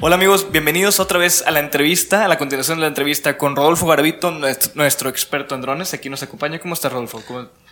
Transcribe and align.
Hola 0.00 0.14
amigos, 0.14 0.52
bienvenidos 0.52 1.00
otra 1.00 1.18
vez 1.18 1.42
a 1.44 1.50
la 1.50 1.58
entrevista, 1.58 2.24
a 2.24 2.28
la 2.28 2.38
continuación 2.38 2.78
de 2.78 2.82
la 2.82 2.86
entrevista 2.86 3.36
con 3.36 3.56
Rodolfo 3.56 3.84
Garavito, 3.88 4.30
nuestro, 4.30 5.08
experto 5.08 5.56
en 5.56 5.60
drones. 5.60 5.92
Aquí 5.92 6.08
nos 6.08 6.22
acompaña. 6.22 6.60
¿Cómo 6.60 6.74
estás, 6.74 6.92
Rodolfo? 6.92 7.20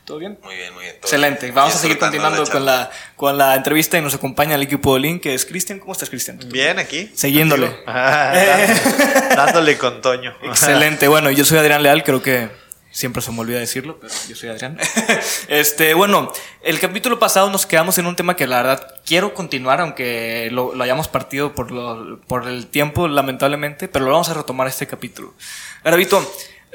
¿Todo 0.05 0.19
bien? 0.19 0.37
Muy 0.43 0.57
bien, 0.57 0.75
muy 0.75 0.83
bien. 0.83 0.97
Excelente. 0.97 1.53
Vamos 1.53 1.77
a 1.77 1.79
seguir 1.79 1.99
continuando 1.99 2.45
con 2.51 2.65
la, 2.65 2.91
con 3.15 3.39
la 3.39 3.55
entrevista 3.55 3.97
y 3.97 4.03
nos 4.03 4.15
acompaña 4.15 4.57
el 4.57 4.63
equipo 4.63 4.95
de 4.95 5.01
Link, 5.03 5.23
que 5.23 5.35
es 5.35 5.47
Cristian. 5.47 5.79
¿Cómo 5.79 5.93
estás, 5.93 6.11
Cristian? 6.11 6.41
Bien, 6.49 6.81
aquí. 6.81 7.13
Siguiéndole. 7.15 7.71
dándole 7.87 9.79
con 9.79 10.01
Toño. 10.01 10.35
Excelente. 10.43 11.07
Bueno, 11.07 11.31
yo 11.31 11.45
soy 11.45 11.59
Adrián 11.59 11.85
Leal, 11.85 12.03
creo 12.03 12.23
que 12.23 12.49
Siempre 12.97 13.21
se 13.21 13.31
me 13.31 13.41
olvida 13.41 13.59
decirlo, 13.59 13.99
pero 14.01 14.11
yo 14.27 14.35
soy 14.35 14.49
Adrián. 14.49 14.79
este, 15.49 15.93
bueno, 15.93 16.33
el 16.63 16.81
capítulo 16.81 17.19
pasado 17.19 17.51
nos 17.51 17.67
quedamos 17.67 17.99
en 17.99 18.07
un 18.07 18.17
tema 18.17 18.37
que 18.37 18.47
la 18.47 18.63
verdad 18.63 18.95
quiero 19.05 19.35
continuar, 19.35 19.83
aunque 19.83 20.49
lo, 20.51 20.73
hayamos 20.83 21.07
partido 21.07 21.55
por, 21.55 22.21
por 22.21 22.49
el 22.49 22.69
tiempo, 22.69 23.07
lamentablemente, 23.07 23.87
pero 23.87 24.07
lo 24.07 24.13
vamos 24.13 24.31
a 24.31 24.35
retomar 24.35 24.67
este 24.67 24.87
capítulo. 24.87 25.35
Garavito, 25.85 26.27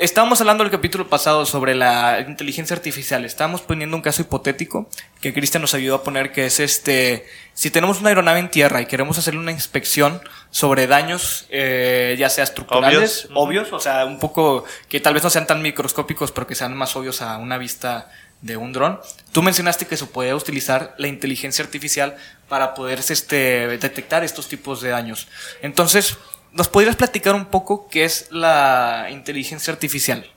Estábamos 0.02 0.42
hablando 0.42 0.64
el 0.64 0.72
capítulo 0.72 1.08
pasado 1.08 1.46
sobre 1.46 1.76
la 1.76 2.26
inteligencia 2.28 2.76
artificial. 2.76 3.24
Estábamos 3.24 3.62
poniendo 3.62 3.96
un 3.96 4.02
caso 4.02 4.24
hipotético 4.24 4.90
que 5.22 5.32
Cristian 5.32 5.62
nos 5.62 5.76
ayudó 5.76 5.94
a 5.94 6.04
poner, 6.04 6.32
que 6.32 6.48
es 6.48 6.60
este, 6.60 7.28
si 7.54 7.70
tenemos 7.70 8.00
una 8.00 8.10
aeronave 8.10 8.40
en 8.40 8.50
tierra 8.50 8.82
y 8.82 8.88
queremos 8.88 9.20
hacerle 9.20 9.40
una 9.40 9.52
inspección 9.52 10.20
sobre 10.50 10.88
daños, 10.88 11.46
eh, 11.52 12.16
ya 12.18 12.32
sea 12.32 12.46
estructurales, 12.46 13.30
obvios. 13.36 13.72
o 13.72 13.80
sea, 13.80 14.06
un 14.06 14.18
poco 14.18 14.66
que 14.90 15.00
tal 15.00 15.14
vez 15.14 15.22
no 15.22 15.30
sean 15.30 15.46
tan 15.46 15.62
microscópicos, 15.62 16.32
pero 16.32 16.48
que 16.48 16.56
sean 16.56 16.76
más 16.76 16.96
obvios 16.96 17.22
a 17.22 17.38
una 17.38 17.60
vista 17.60 18.10
de 18.42 18.58
un 18.58 18.74
dron. 18.74 19.00
Tú 19.32 19.44
mencionaste 19.44 19.86
que 19.86 19.98
se 19.98 20.08
puede 20.08 20.34
utilizar 20.34 20.96
la 20.98 21.10
inteligencia 21.10 21.64
artificial 21.64 22.16
para 22.50 22.74
poder 22.74 22.98
este, 23.08 23.68
detectar 23.68 24.24
estos 24.24 24.48
tipos 24.48 24.82
de 24.82 24.90
daños. 24.90 25.28
Entonces, 25.62 26.18
¿Nos 26.52 26.68
podrías 26.68 26.96
platicar 26.96 27.34
un 27.34 27.46
poco 27.46 27.88
qué 27.88 28.04
es 28.04 28.28
la 28.30 29.08
inteligencia 29.10 29.72
artificial? 29.72 30.30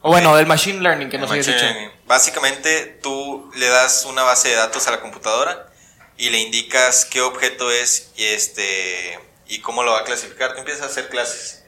O 0.00 0.10
bueno, 0.10 0.34
del 0.34 0.46
machine 0.46 0.80
learning 0.80 1.08
que 1.08 1.18
nos 1.18 1.30
habías 1.30 1.46
dicho. 1.46 1.64
Básicamente, 2.06 2.98
tú 3.02 3.50
le 3.54 3.68
das 3.68 4.04
una 4.04 4.22
base 4.24 4.48
de 4.48 4.56
datos 4.56 4.88
a 4.88 4.90
la 4.90 5.00
computadora 5.00 5.72
y 6.18 6.30
le 6.30 6.40
indicas 6.40 7.04
qué 7.04 7.20
objeto 7.20 7.70
es 7.70 8.10
y, 8.16 8.24
este, 8.24 9.18
y 9.46 9.60
cómo 9.60 9.84
lo 9.84 9.92
va 9.92 10.00
a 10.00 10.04
clasificar. 10.04 10.54
Tú 10.54 10.58
empiezas 10.58 10.82
a 10.82 10.86
hacer 10.86 11.08
clases. 11.08 11.64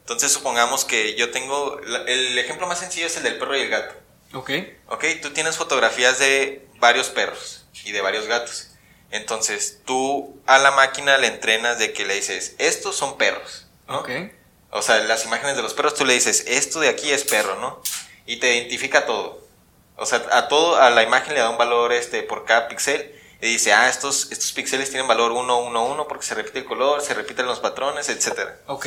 Entonces, 0.00 0.32
supongamos 0.32 0.84
que 0.84 1.14
yo 1.14 1.30
tengo. 1.30 1.80
El 2.06 2.36
ejemplo 2.38 2.66
más 2.66 2.80
sencillo 2.80 3.06
es 3.06 3.16
el 3.16 3.22
del 3.22 3.38
perro 3.38 3.56
y 3.56 3.60
el 3.62 3.68
gato. 3.68 3.94
Ok. 4.32 4.50
Ok, 4.88 5.04
tú 5.22 5.30
tienes 5.30 5.56
fotografías 5.56 6.18
de 6.18 6.66
varios 6.80 7.08
perros 7.08 7.66
y 7.84 7.92
de 7.92 8.00
varios 8.00 8.26
gatos. 8.26 8.70
Entonces, 9.10 9.78
tú 9.84 10.40
a 10.46 10.58
la 10.58 10.72
máquina 10.72 11.18
le 11.18 11.28
entrenas 11.28 11.78
de 11.78 11.92
que 11.92 12.04
le 12.04 12.14
dices, 12.14 12.54
estos 12.58 12.96
son 12.96 13.16
perros, 13.18 13.66
¿no? 13.88 14.04
O 14.70 14.82
sea, 14.82 14.98
las 15.04 15.24
imágenes 15.24 15.56
de 15.56 15.62
los 15.62 15.74
perros, 15.74 15.94
tú 15.94 16.04
le 16.04 16.14
dices, 16.14 16.44
esto 16.46 16.80
de 16.80 16.88
aquí 16.88 17.10
es 17.10 17.24
perro, 17.24 17.56
¿no? 17.56 17.80
Y 18.26 18.36
te 18.36 18.56
identifica 18.56 19.06
todo. 19.06 19.46
O 19.96 20.04
sea, 20.04 20.26
a 20.32 20.48
todo, 20.48 20.76
a 20.76 20.90
la 20.90 21.02
imagen 21.02 21.34
le 21.34 21.40
da 21.40 21.48
un 21.48 21.56
valor 21.56 21.92
este 21.92 22.22
por 22.22 22.44
cada 22.44 22.68
píxel. 22.68 23.12
Y 23.40 23.46
dice, 23.48 23.72
ah, 23.72 23.88
estos, 23.88 24.32
estos 24.32 24.52
píxeles 24.52 24.88
tienen 24.88 25.06
valor 25.06 25.30
1, 25.32 25.58
1, 25.58 25.86
1 25.86 26.08
porque 26.08 26.24
se 26.24 26.34
repite 26.34 26.60
el 26.60 26.64
color, 26.64 27.02
se 27.02 27.14
repiten 27.14 27.46
los 27.46 27.60
patrones, 27.60 28.08
etc. 28.08 28.48
Ok. 28.66 28.86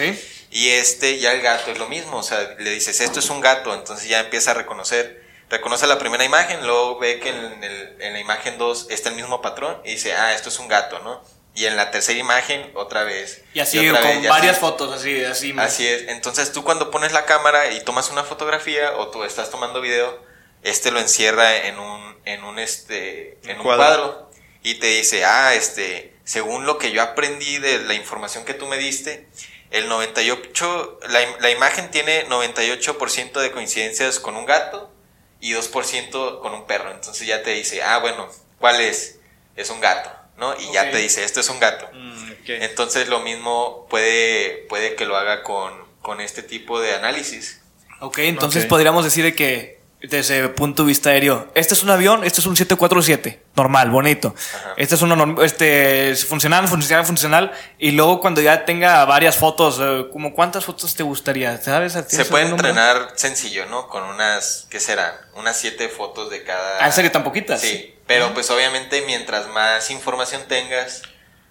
Y 0.52 0.70
este, 0.70 1.20
ya 1.20 1.34
el 1.34 1.42
gato 1.42 1.72
es 1.72 1.78
lo 1.78 1.88
mismo. 1.88 2.18
O 2.18 2.24
sea, 2.24 2.56
le 2.58 2.72
dices, 2.72 3.00
esto 3.00 3.20
es 3.20 3.30
un 3.30 3.42
gato, 3.42 3.74
entonces 3.74 4.10
ya 4.10 4.20
empieza 4.20 4.52
a 4.52 4.56
reconocer 4.56 5.29
reconoce 5.50 5.88
la 5.88 5.98
primera 5.98 6.24
imagen, 6.24 6.66
luego 6.66 7.00
ve 7.00 7.20
que 7.20 7.30
en, 7.30 7.64
el, 7.64 7.96
en 8.00 8.14
la 8.14 8.20
imagen 8.20 8.58
2 8.58 8.88
está 8.90 9.10
el 9.10 9.16
mismo 9.16 9.42
patrón 9.42 9.82
y 9.84 9.92
dice, 9.92 10.14
ah, 10.14 10.34
esto 10.34 10.50
es 10.50 10.60
un 10.60 10.68
gato, 10.68 11.00
¿no? 11.00 11.22
Y 11.56 11.66
en 11.66 11.76
la 11.76 11.92
tercera 11.92 12.18
imagen, 12.20 12.72
otra 12.76 13.04
vez. 13.04 13.44
Y 13.54 13.60
así, 13.60 13.86
con 13.90 14.24
varias 14.28 14.60
fotos, 14.60 14.94
así, 14.94 15.24
así. 15.26 15.54
Así 15.58 15.88
es. 15.88 16.08
Entonces 16.08 16.54
tú 16.54 16.64
cuando 16.64 16.92
pones 16.92 17.12
la 17.12 17.26
cámara 17.26 17.72
y 17.72 17.84
tomas 17.84 18.12
una 18.12 18.24
fotografía 18.24 18.96
o 18.98 19.10
tú 19.10 19.24
estás 19.24 19.50
tomando 19.50 19.82
video, 19.82 20.24
este 20.64 20.92
lo 20.92 21.00
encierra 21.00 21.66
en 21.66 21.80
un, 21.80 22.18
en 22.26 22.44
un, 22.44 22.60
este, 22.60 23.40
en 23.44 23.58
un 23.58 23.64
cuadro. 23.64 24.30
y 24.64 24.76
te 24.76 24.88
dice, 24.88 25.26
ah, 25.26 25.56
este, 25.56 26.14
según 26.24 26.66
lo 26.66 26.78
que 26.78 26.92
yo 26.92 27.02
aprendí 27.02 27.58
de 27.58 27.80
la 27.80 27.96
información 27.96 28.46
que 28.46 28.54
tú 28.54 28.68
me 28.68 28.78
diste, 28.78 29.28
el 29.72 29.90
98, 29.90 31.00
la, 31.10 31.20
la 31.40 31.50
imagen 31.50 31.92
tiene 31.92 32.28
98% 32.28 33.40
de 33.40 33.52
coincidencias 33.52 34.20
con 34.20 34.36
un 34.36 34.46
gato 34.46 34.92
y 35.40 35.54
2% 35.54 36.40
con 36.42 36.54
un 36.54 36.66
perro. 36.66 36.92
Entonces 36.92 37.28
ya 37.28 37.44
te 37.44 37.52
dice, 37.52 37.82
ah, 37.82 38.00
bueno, 38.00 38.30
¿cuál 38.60 38.82
es? 38.82 39.20
Es 39.56 39.70
un 39.70 39.80
gato, 39.82 40.10
¿no? 40.38 40.56
Y 40.60 40.72
ya 40.74 40.90
te 40.92 40.98
dice, 40.98 41.24
esto 41.24 41.40
es 41.40 41.50
un 41.50 41.60
gato. 41.60 41.90
Mm, 41.94 42.32
Entonces 42.48 43.08
lo 43.10 43.20
mismo 43.20 43.88
puede, 43.90 44.66
puede 44.70 44.96
que 44.96 45.06
lo 45.06 45.18
haga 45.18 45.44
con, 45.44 45.74
con 46.02 46.22
este 46.22 46.44
tipo 46.44 46.80
de 46.80 46.94
análisis. 46.94 47.62
Ok, 48.02 48.20
entonces 48.20 48.66
podríamos 48.66 49.04
decir 49.04 49.36
que 49.36 49.79
desde 50.02 50.40
el 50.40 50.52
punto 50.52 50.84
de 50.84 50.88
vista 50.88 51.10
aéreo. 51.10 51.52
Este 51.56 51.74
es 51.74 51.84
un 51.84 51.90
avión, 51.90 52.24
este 52.24 52.40
es 52.40 52.46
un 52.46 52.56
747, 52.56 53.42
normal, 53.56 53.90
bonito. 53.90 54.34
Este 54.78 54.96
es 54.96 55.02
uno 55.02 55.42
este, 55.44 56.16
funcional, 56.16 56.68
funcional, 56.68 57.06
funcional. 57.06 57.52
Y 57.78 57.92
luego 57.92 58.22
cuando 58.22 58.42
ya 58.42 58.66
tenga 58.66 59.04
varias 59.06 59.36
fotos, 59.36 59.80
eh, 59.82 60.08
como 60.12 60.34
cuántas 60.34 60.66
fotos 60.66 60.96
te 60.96 61.04
gustaría, 61.04 61.62
¿sabes? 61.62 61.98
Se 62.08 62.26
puede 62.26 62.48
entrenar 62.48 63.14
sencillo, 63.16 63.66
¿no? 63.66 63.88
Con 63.90 64.04
unas, 64.04 64.68
¿qué 64.70 64.80
será? 64.80 65.20
Unas 65.36 65.58
siete 65.58 65.90
fotos 65.90 66.30
de 66.30 66.44
cada... 66.44 66.80
¿Ah, 66.80 66.92
serio 66.92 67.12
tan 67.12 67.24
poquitas? 67.24 67.60
Sí, 67.60 67.94
pero 68.08 68.34
pues 68.34 68.50
obviamente 68.52 69.04
mientras 69.06 69.48
más 69.50 69.92
información 69.92 70.44
tengas, 70.48 71.02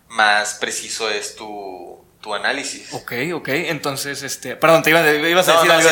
más 0.09 0.55
preciso 0.55 1.11
es 1.11 1.37
tu 1.37 1.98
tu 2.21 2.35
análisis. 2.35 2.93
Ok, 2.93 3.13
ok. 3.35 3.49
Entonces, 3.49 4.23
este. 4.23 4.57
Perdón, 4.57 4.83
te, 4.83 4.91
iba, 4.91 5.09
ibas 5.11 5.49
a 5.49 5.55
decir 5.55 5.71
algo. 5.71 5.89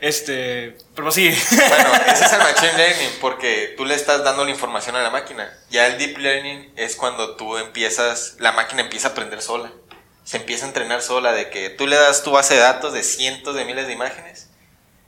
este. 0.00 0.76
Pero 0.94 1.10
sí. 1.10 1.30
Bueno, 1.50 1.92
ese 2.12 2.24
es 2.24 2.32
el 2.32 2.38
Machine 2.38 2.72
Learning 2.76 3.10
porque 3.20 3.74
tú 3.76 3.84
le 3.84 3.94
estás 3.94 4.24
dando 4.24 4.44
la 4.44 4.50
información 4.50 4.96
a 4.96 5.02
la 5.02 5.10
máquina. 5.10 5.56
Ya 5.70 5.86
el 5.86 5.98
Deep 5.98 6.18
Learning 6.18 6.72
es 6.76 6.96
cuando 6.96 7.36
tú 7.36 7.56
empiezas. 7.58 8.36
La 8.38 8.52
máquina 8.52 8.82
empieza 8.82 9.08
a 9.08 9.10
aprender 9.12 9.40
sola. 9.40 9.70
Se 10.24 10.38
empieza 10.38 10.64
a 10.64 10.68
entrenar 10.68 11.00
sola 11.00 11.32
de 11.32 11.48
que 11.48 11.70
tú 11.70 11.86
le 11.86 11.96
das 11.96 12.22
tu 12.22 12.32
base 12.32 12.54
de 12.54 12.60
datos 12.60 12.92
de 12.92 13.02
cientos 13.02 13.54
de 13.54 13.64
miles 13.64 13.86
de 13.86 13.94
imágenes 13.94 14.48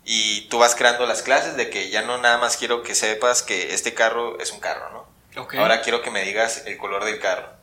y 0.02 0.48
tú 0.48 0.58
vas 0.58 0.74
creando 0.74 1.04
las 1.04 1.20
clases 1.20 1.56
de 1.56 1.68
que 1.68 1.90
ya 1.90 2.00
no 2.00 2.16
nada 2.16 2.38
más 2.38 2.56
quiero 2.56 2.82
que 2.82 2.94
sepas 2.94 3.42
que 3.42 3.74
este 3.74 3.92
carro 3.92 4.40
es 4.40 4.50
un 4.50 4.60
carro, 4.60 4.90
¿no? 4.90 5.42
Okay. 5.42 5.60
Ahora 5.60 5.82
quiero 5.82 6.00
que 6.00 6.10
me 6.10 6.22
digas 6.24 6.62
el 6.64 6.78
color 6.78 7.04
del 7.04 7.20
carro 7.20 7.59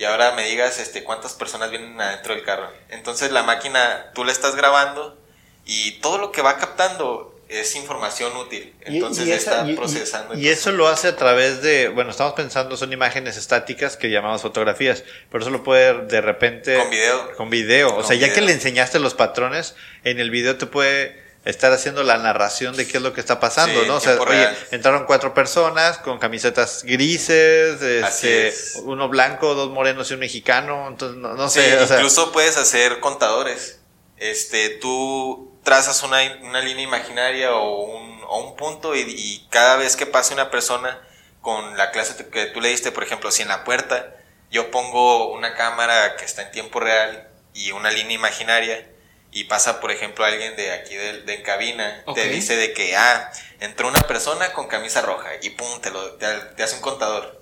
y 0.00 0.04
ahora 0.06 0.32
me 0.32 0.44
digas 0.44 0.78
este, 0.78 1.04
cuántas 1.04 1.34
personas 1.34 1.70
vienen 1.70 2.00
adentro 2.00 2.34
del 2.34 2.42
carro. 2.42 2.72
Entonces 2.88 3.32
la 3.32 3.42
máquina, 3.42 4.10
tú 4.14 4.24
la 4.24 4.32
estás 4.32 4.56
grabando 4.56 5.20
y 5.66 6.00
todo 6.00 6.16
lo 6.16 6.32
que 6.32 6.40
va 6.40 6.56
captando 6.56 7.38
es 7.50 7.76
información 7.76 8.34
útil. 8.34 8.74
Entonces 8.80 9.28
está 9.28 9.66
procesando. 9.76 10.38
Y, 10.38 10.48
eso 10.48 10.72
lo 10.72 10.88
hace 10.88 11.08
a 11.08 11.16
través 11.16 11.60
de, 11.60 11.88
bueno, 11.88 12.12
estamos 12.12 12.32
pensando, 12.32 12.78
son 12.78 12.94
imágenes 12.94 13.36
estáticas 13.36 13.98
que 13.98 14.08
llamamos 14.08 14.40
fotografías, 14.40 15.04
pero 15.30 15.42
eso 15.42 15.50
lo 15.50 15.62
puede 15.62 16.06
de 16.06 16.22
repente... 16.22 16.78
Con 16.78 16.88
video. 16.88 17.36
Con 17.36 17.50
video. 17.50 17.96
o 17.96 18.02
sea, 18.02 18.16
ya 18.16 18.32
que 18.32 18.40
le 18.40 18.52
enseñaste 18.52 19.00
los 19.00 19.12
patrones, 19.12 19.74
en 20.04 20.18
el 20.18 20.30
video 20.30 20.56
te 20.56 20.64
puede 20.64 21.29
estar 21.44 21.72
haciendo 21.72 22.02
la 22.02 22.18
narración 22.18 22.76
de 22.76 22.86
qué 22.86 22.98
es 22.98 23.02
lo 23.02 23.14
que 23.14 23.20
está 23.20 23.40
pasando, 23.40 23.84
¿no? 23.86 23.96
O 23.96 24.00
sea, 24.00 24.20
oye, 24.20 24.48
entraron 24.72 25.06
cuatro 25.06 25.32
personas 25.32 25.98
con 25.98 26.18
camisetas 26.18 26.82
grises, 26.84 27.80
este, 27.80 28.54
uno 28.82 29.08
blanco, 29.08 29.54
dos 29.54 29.70
morenos 29.70 30.10
y 30.10 30.14
un 30.14 30.20
mexicano, 30.20 30.88
entonces 30.88 31.16
no, 31.16 31.48
sé. 31.48 31.78
incluso 31.80 32.32
puedes 32.32 32.56
hacer 32.56 33.00
contadores. 33.00 33.78
Este, 34.18 34.68
tú 34.68 35.58
trazas 35.64 36.02
una, 36.02 36.18
una 36.42 36.60
línea 36.60 36.84
imaginaria 36.84 37.54
o 37.54 37.84
un, 37.84 38.20
o 38.26 38.38
un 38.44 38.56
punto 38.56 38.94
y, 38.94 39.00
y, 39.00 39.46
cada 39.50 39.76
vez 39.76 39.96
que 39.96 40.04
pase 40.04 40.34
una 40.34 40.50
persona 40.50 41.00
con 41.40 41.78
la 41.78 41.90
clase 41.90 42.26
que 42.26 42.46
tú 42.46 42.60
le 42.60 42.68
diste, 42.68 42.92
por 42.92 43.02
ejemplo, 43.02 43.30
si 43.30 43.42
en 43.42 43.48
la 43.48 43.64
puerta 43.64 44.14
yo 44.50 44.70
pongo 44.70 45.32
una 45.32 45.54
cámara 45.54 46.16
que 46.16 46.26
está 46.26 46.42
en 46.42 46.50
tiempo 46.50 46.80
real 46.80 47.28
y 47.54 47.72
una 47.72 47.90
línea 47.90 48.14
imaginaria, 48.14 48.86
y 49.32 49.44
pasa, 49.44 49.80
por 49.80 49.92
ejemplo, 49.92 50.24
alguien 50.24 50.56
de 50.56 50.72
aquí 50.72 50.94
de, 50.94 51.22
de 51.22 51.42
cabina, 51.42 52.02
te 52.14 52.28
dice 52.28 52.56
de 52.56 52.72
que, 52.72 52.96
ah, 52.96 53.30
entró 53.60 53.88
una 53.88 54.00
persona 54.00 54.52
con 54.52 54.66
camisa 54.66 55.02
roja 55.02 55.30
y 55.42 55.50
pum, 55.50 55.80
te, 55.80 55.90
lo, 55.90 56.12
te, 56.14 56.62
hace 56.62 56.76
un 56.76 56.82
contador. 56.82 57.38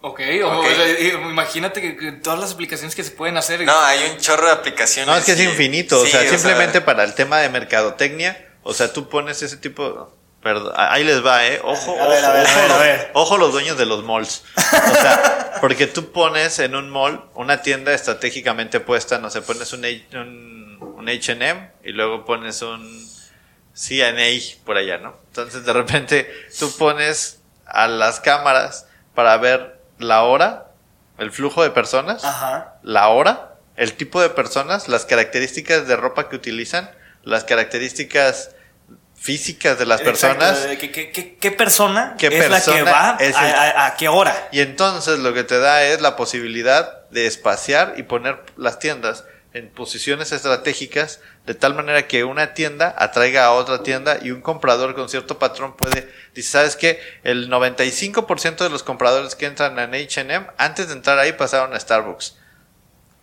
Ok, 0.00 0.20
okay. 0.44 1.12
imagínate 1.30 1.80
que, 1.80 2.12
todas 2.12 2.40
las 2.40 2.52
aplicaciones 2.52 2.96
que 2.96 3.04
se 3.04 3.12
pueden 3.12 3.36
hacer. 3.36 3.60
No, 3.64 3.78
hay 3.82 4.10
un 4.10 4.18
chorro 4.18 4.46
de 4.46 4.52
aplicaciones. 4.52 5.06
No, 5.06 5.16
es 5.16 5.24
que 5.24 5.32
es 5.32 5.40
infinito. 5.40 6.00
o 6.00 6.06
sea, 6.06 6.28
simplemente 6.28 6.80
para 6.80 7.04
el 7.04 7.14
tema 7.14 7.38
de 7.38 7.48
mercadotecnia, 7.48 8.48
o 8.64 8.74
sea, 8.74 8.92
tú 8.92 9.08
pones 9.08 9.42
ese 9.42 9.56
tipo. 9.56 10.12
Perdón, 10.42 10.72
ahí 10.74 11.04
les 11.04 11.24
va, 11.24 11.46
¿eh? 11.46 11.60
Ojo, 11.62 11.96
a 12.00 12.08
ver, 12.08 12.18
ojo, 12.18 12.26
a 12.26 12.32
ver, 12.32 12.46
ojo, 12.46 12.74
a 12.74 12.78
ver. 12.78 13.10
ojo 13.14 13.38
los 13.38 13.52
dueños 13.52 13.78
de 13.78 13.86
los 13.86 14.02
malls. 14.02 14.42
O 14.56 15.00
sea, 15.00 15.58
porque 15.60 15.86
tú 15.86 16.10
pones 16.10 16.58
en 16.58 16.74
un 16.74 16.90
mall 16.90 17.24
una 17.34 17.62
tienda 17.62 17.94
estratégicamente 17.94 18.80
puesta, 18.80 19.18
no 19.18 19.30
sé, 19.30 19.40
pones 19.42 19.72
un, 19.72 19.84
un, 20.14 20.61
HM 21.08 21.70
y 21.84 21.92
luego 21.92 22.24
pones 22.24 22.62
un 22.62 23.08
CNA 23.74 24.62
por 24.64 24.76
allá, 24.76 24.98
¿no? 24.98 25.16
Entonces 25.28 25.64
de 25.64 25.72
repente 25.72 26.30
tú 26.58 26.74
pones 26.76 27.40
a 27.66 27.88
las 27.88 28.20
cámaras 28.20 28.86
para 29.14 29.36
ver 29.38 29.80
la 29.98 30.22
hora, 30.22 30.68
el 31.18 31.30
flujo 31.30 31.62
de 31.62 31.70
personas, 31.70 32.22
la 32.82 33.08
hora, 33.08 33.54
el 33.76 33.94
tipo 33.94 34.20
de 34.20 34.30
personas, 34.30 34.88
las 34.88 35.06
características 35.06 35.86
de 35.86 35.96
ropa 35.96 36.28
que 36.28 36.36
utilizan, 36.36 36.90
las 37.22 37.44
características 37.44 38.50
físicas 39.22 39.78
de 39.78 39.86
las 39.86 40.00
personas. 40.00 40.66
¿Qué, 40.78 41.52
persona 41.52 42.16
es 42.18 42.50
la 42.50 42.60
que 42.60 42.82
va 42.82 43.16
a, 43.86 43.96
qué 43.96 44.08
hora? 44.08 44.48
Y 44.50 44.60
entonces 44.60 45.20
lo 45.20 45.32
que 45.32 45.44
te 45.44 45.58
da 45.58 45.84
es 45.84 46.00
la 46.00 46.16
posibilidad 46.16 47.08
de 47.10 47.26
espaciar 47.26 47.94
y 47.96 48.02
poner 48.02 48.40
las 48.56 48.80
tiendas 48.80 49.24
en 49.54 49.68
posiciones 49.68 50.32
estratégicas 50.32 51.20
de 51.46 51.54
tal 51.54 51.74
manera 51.74 52.06
que 52.06 52.24
una 52.24 52.54
tienda 52.54 52.94
atraiga 52.96 53.44
a 53.44 53.52
otra 53.52 53.82
tienda 53.82 54.18
y 54.22 54.30
un 54.30 54.40
comprador 54.40 54.94
con 54.94 55.08
cierto 55.08 55.38
patrón 55.38 55.76
puede, 55.76 56.08
dice, 56.34 56.50
¿sabes 56.50 56.76
qué? 56.76 57.00
El 57.24 57.50
95% 57.50 58.56
de 58.56 58.70
los 58.70 58.82
compradores 58.82 59.34
que 59.34 59.46
entran 59.46 59.78
en 59.78 59.94
H&M 59.94 60.46
antes 60.56 60.88
de 60.88 60.94
entrar 60.94 61.18
ahí 61.18 61.32
pasaron 61.32 61.74
a 61.74 61.80
Starbucks. 61.80 62.36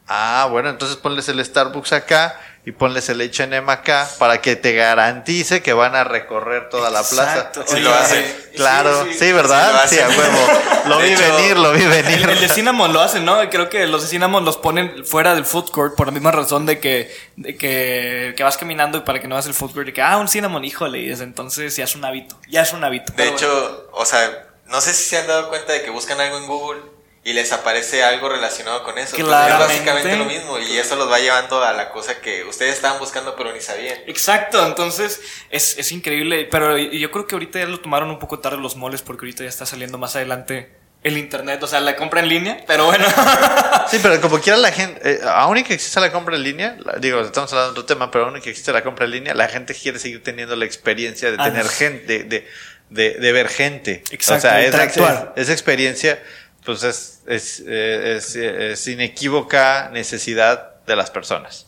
Ah, 0.07 0.47
bueno, 0.49 0.69
entonces 0.69 0.97
ponles 0.97 1.29
el 1.29 1.43
Starbucks 1.43 1.93
acá 1.93 2.39
y 2.65 2.71
ponles 2.71 3.07
el 3.09 3.21
H&M 3.21 3.71
acá 3.71 4.07
para 4.19 4.41
que 4.41 4.56
te 4.56 4.73
garantice 4.73 5.63
que 5.63 5.73
van 5.73 5.95
a 5.95 6.03
recorrer 6.03 6.69
toda 6.69 6.89
la 6.89 7.03
plaza. 7.03 7.51
Sí, 7.65 7.79
lo 7.79 7.94
hacen. 7.94 8.25
Claro, 8.56 9.07
sí, 9.17 9.31
¿verdad? 9.31 9.88
Sí, 9.88 9.97
a 10.00 10.09
huevo. 10.09 10.47
Lo 10.88 11.00
vi 11.00 11.15
venir, 11.15 11.57
lo 11.57 11.71
vi 11.71 11.85
venir. 11.85 12.29
El, 12.29 12.39
de 12.39 12.50
Cinnamon 12.50 12.91
lo 12.91 13.01
hacen, 13.01 13.23
¿no? 13.23 13.38
Creo 13.50 13.69
que 13.69 13.88
los 13.88 14.01
de 14.03 14.07
Cinnamon 14.09 14.44
los 14.44 14.57
ponen 14.57 15.06
fuera 15.06 15.35
del 15.35 15.45
food 15.45 15.71
court 15.71 15.95
por 15.95 16.07
la 16.07 16.11
misma 16.11 16.31
razón 16.31 16.65
de 16.65 16.79
que, 16.79 17.15
de 17.38 17.56
que, 17.56 18.33
que 18.35 18.44
vas 18.44 18.57
caminando 18.57 18.97
y 18.97 19.01
para 19.01 19.19
que 19.19 19.27
no 19.27 19.35
hagas 19.35 19.47
el 19.47 19.53
food 19.53 19.71
court 19.71 19.88
y 19.88 19.94
que, 19.94 20.01
ah, 20.01 20.17
un 20.17 20.27
Cinnamon, 20.27 20.63
híjole, 20.65 21.00
y 21.00 21.07
desde 21.07 21.23
entonces 21.23 21.75
ya 21.75 21.85
es 21.85 21.95
un 21.95 22.03
hábito, 22.03 22.38
ya 22.50 22.63
es 22.63 22.73
un 22.73 22.83
hábito. 22.83 23.13
De 23.13 23.29
hecho, 23.29 23.89
o 23.94 24.05
sea, 24.05 24.47
no 24.67 24.81
sé 24.81 24.94
si 24.94 25.05
se 25.05 25.17
han 25.17 25.27
dado 25.27 25.50
cuenta 25.50 25.73
de 25.73 25.81
que 25.81 25.89
buscan 25.89 26.19
algo 26.19 26.38
en 26.38 26.47
Google 26.47 26.81
y 27.29 27.33
les 27.33 27.51
aparece 27.51 28.01
algo 28.01 28.27
relacionado 28.27 28.83
con 28.83 28.97
eso. 28.97 29.15
Claro. 29.15 29.53
Es 29.53 29.59
básicamente 29.59 30.17
lo 30.17 30.25
mismo 30.25 30.57
y 30.57 30.77
eso 30.77 30.95
los 30.95 31.11
va 31.11 31.19
llevando 31.19 31.63
a 31.63 31.73
la 31.73 31.91
cosa 31.91 32.19
que 32.21 32.43
ustedes 32.43 32.73
estaban 32.73 32.97
buscando 32.97 33.35
pero 33.35 33.53
ni 33.53 33.61
sabían. 33.61 33.97
Exacto, 34.07 34.65
entonces 34.65 35.21
es, 35.51 35.77
es 35.77 35.91
increíble, 35.91 36.47
pero 36.49 36.75
yo 36.75 37.11
creo 37.11 37.27
que 37.27 37.35
ahorita 37.35 37.59
ya 37.59 37.67
lo 37.67 37.79
tomaron 37.81 38.09
un 38.09 38.17
poco 38.17 38.39
tarde 38.39 38.57
los 38.57 38.75
moles 38.75 39.03
porque 39.03 39.25
ahorita 39.25 39.43
ya 39.43 39.49
está 39.49 39.67
saliendo 39.67 39.99
más 39.99 40.15
adelante 40.15 40.75
el 41.03 41.19
internet, 41.19 41.61
o 41.61 41.67
sea, 41.67 41.79
la 41.81 41.95
compra 41.95 42.19
en 42.21 42.29
línea, 42.29 42.63
pero 42.65 42.87
bueno. 42.87 43.05
sí, 43.91 43.99
pero 44.01 44.19
como 44.19 44.39
quiera 44.39 44.57
la 44.57 44.71
gente, 44.71 44.99
eh, 45.03 45.19
aún 45.23 45.63
que 45.63 45.75
exista 45.75 45.99
la 45.99 46.11
compra 46.11 46.35
en 46.35 46.41
línea, 46.41 46.77
digo, 46.99 47.21
estamos 47.21 47.53
hablando 47.53 47.73
de 47.73 47.79
otro 47.79 47.85
tema, 47.85 48.09
pero 48.09 48.25
aún 48.25 48.41
que 48.41 48.49
existe 48.49 48.73
la 48.73 48.83
compra 48.83 49.05
en 49.05 49.11
línea, 49.11 49.35
la 49.35 49.47
gente 49.47 49.75
quiere 49.75 49.99
seguir 49.99 50.23
teniendo 50.23 50.55
la 50.55 50.65
experiencia 50.65 51.29
de 51.29 51.37
ah, 51.39 51.45
tener 51.45 51.69
gente, 51.69 52.23
de, 52.23 52.47
de, 52.89 53.11
de, 53.13 53.31
ver 53.31 53.49
gente. 53.49 54.03
Exacto, 54.09 54.47
o 54.47 54.51
sea, 54.51 54.61
esa, 54.61 55.31
esa 55.35 55.51
experiencia 55.51 56.19
pues 56.69 56.83
es, 56.83 57.24
es, 57.25 57.60
es, 57.62 58.36
es 58.36 58.88
inequívoca 58.88 59.89
necesidad 59.92 60.75
de 60.86 60.95
las 60.95 61.10
personas. 61.10 61.66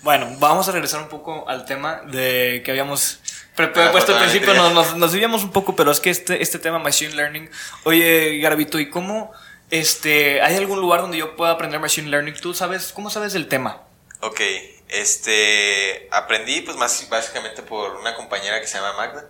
Bueno, 0.00 0.34
vamos 0.40 0.68
a 0.68 0.72
regresar 0.72 1.00
un 1.00 1.08
poco 1.08 1.48
al 1.48 1.64
tema 1.64 2.00
de 2.06 2.60
que 2.64 2.72
habíamos 2.72 3.20
puesto 3.54 4.16
al 4.16 4.18
principio, 4.18 4.52
nos, 4.54 4.72
nos, 4.72 4.96
nos 4.96 5.14
un 5.14 5.52
poco, 5.52 5.76
pero 5.76 5.92
es 5.92 6.00
que 6.00 6.10
este, 6.10 6.42
este 6.42 6.58
tema 6.58 6.80
Machine 6.80 7.14
Learning, 7.14 7.48
oye, 7.84 8.40
Garabito, 8.40 8.80
¿y 8.80 8.90
cómo, 8.90 9.30
este, 9.70 10.42
hay 10.42 10.56
algún 10.56 10.80
lugar 10.80 11.02
donde 11.02 11.18
yo 11.18 11.36
pueda 11.36 11.52
aprender 11.52 11.78
Machine 11.78 12.10
Learning? 12.10 12.34
¿Tú 12.34 12.52
sabes, 12.52 12.92
cómo 12.92 13.10
sabes 13.10 13.34
del 13.34 13.46
tema? 13.46 13.82
Ok, 14.22 14.40
este, 14.88 16.08
aprendí 16.10 16.62
pues 16.62 16.76
más 16.76 17.08
básicamente 17.08 17.62
por 17.62 17.94
una 17.94 18.16
compañera 18.16 18.60
que 18.60 18.66
se 18.66 18.78
llama 18.78 18.94
Magda. 18.94 19.26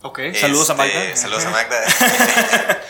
Ok, 0.00 0.20
saludos 0.34 0.70
a 0.70 0.72
este, 0.72 0.98
Magda. 0.98 1.16
Saludos 1.16 1.44
a 1.44 1.50
Magda. 1.50 1.84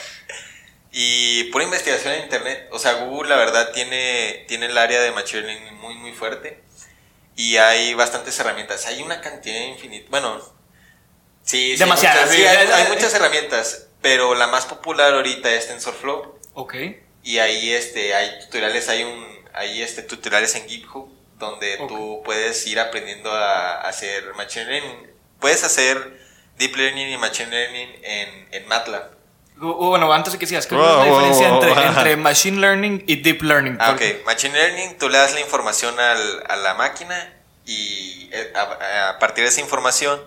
Y 0.99 1.45
por 1.53 1.61
investigación 1.61 2.15
en 2.15 2.23
internet, 2.23 2.71
o 2.73 2.79
sea, 2.79 2.95
Google 3.05 3.29
la 3.29 3.37
verdad 3.37 3.71
tiene, 3.71 4.47
tiene 4.49 4.65
el 4.65 4.79
área 4.79 5.03
de 5.03 5.13
Machine 5.13 5.43
Learning 5.43 5.75
muy, 5.75 5.95
muy 5.97 6.15
fuerte. 6.15 6.63
Y 7.37 7.59
hay 7.59 7.93
bastantes 7.93 8.41
herramientas. 8.41 8.87
Hay 8.87 9.03
una 9.03 9.21
cantidad 9.21 9.61
infinita. 9.61 10.07
Bueno, 10.09 10.41
sí, 11.43 11.77
demasiadas. 11.77 12.31
Sí, 12.31 12.43
hay, 12.47 12.89
muchas 12.89 13.13
herramientas, 13.13 13.89
pero 14.01 14.35
la 14.35 14.47
más 14.47 14.65
popular 14.65 15.13
ahorita 15.13 15.53
es 15.53 15.69
TensorFlow. 15.69 16.39
Ok. 16.55 16.75
Y 17.23 17.41
ahí 17.41 17.75
este, 17.75 18.15
hay 18.15 18.41
tutoriales, 18.47 18.89
hay 18.89 19.05
un, 19.05 19.45
hay 19.53 19.83
este, 19.83 20.01
tutoriales 20.01 20.55
en 20.55 20.67
GitHub 20.67 21.13
donde 21.39 21.77
tú 21.89 22.23
puedes 22.25 22.67
ir 22.67 22.81
aprendiendo 22.81 23.31
a, 23.33 23.83
hacer 23.83 24.33
Machine 24.33 24.65
Learning. 24.65 25.11
Puedes 25.41 25.63
hacer 25.63 26.19
Deep 26.57 26.75
Learning 26.75 27.09
y 27.09 27.19
Machine 27.19 27.51
Learning 27.51 28.01
en, 28.03 28.49
en 28.51 28.67
MATLAB. 28.67 29.16
Bueno, 29.57 30.13
antes 30.13 30.35
de 30.35 30.39
que 30.39 30.47
sigas, 30.47 30.67
¿cuál 30.67 30.81
es 30.81 30.87
la 30.87 31.05
diferencia 31.05 31.49
entre, 31.49 31.73
entre, 31.73 32.17
Machine 32.17 32.61
Learning 32.61 33.05
y 33.07 33.17
Deep 33.17 33.43
Learning? 33.43 33.79
Ah, 33.81 33.93
ok, 33.93 34.27
Machine 34.27 34.55
Learning, 34.55 34.99
tú 34.99 35.09
le 35.09 35.17
das 35.17 35.33
la 35.33 35.41
información 35.41 35.99
al, 35.99 36.45
a 36.47 36.57
la 36.57 36.75
máquina 36.75 37.35
y 37.65 38.29
eh, 38.33 38.53
a, 38.55 39.19
partir 39.19 39.45
de 39.45 39.49
esa 39.49 39.63
información 39.63 40.21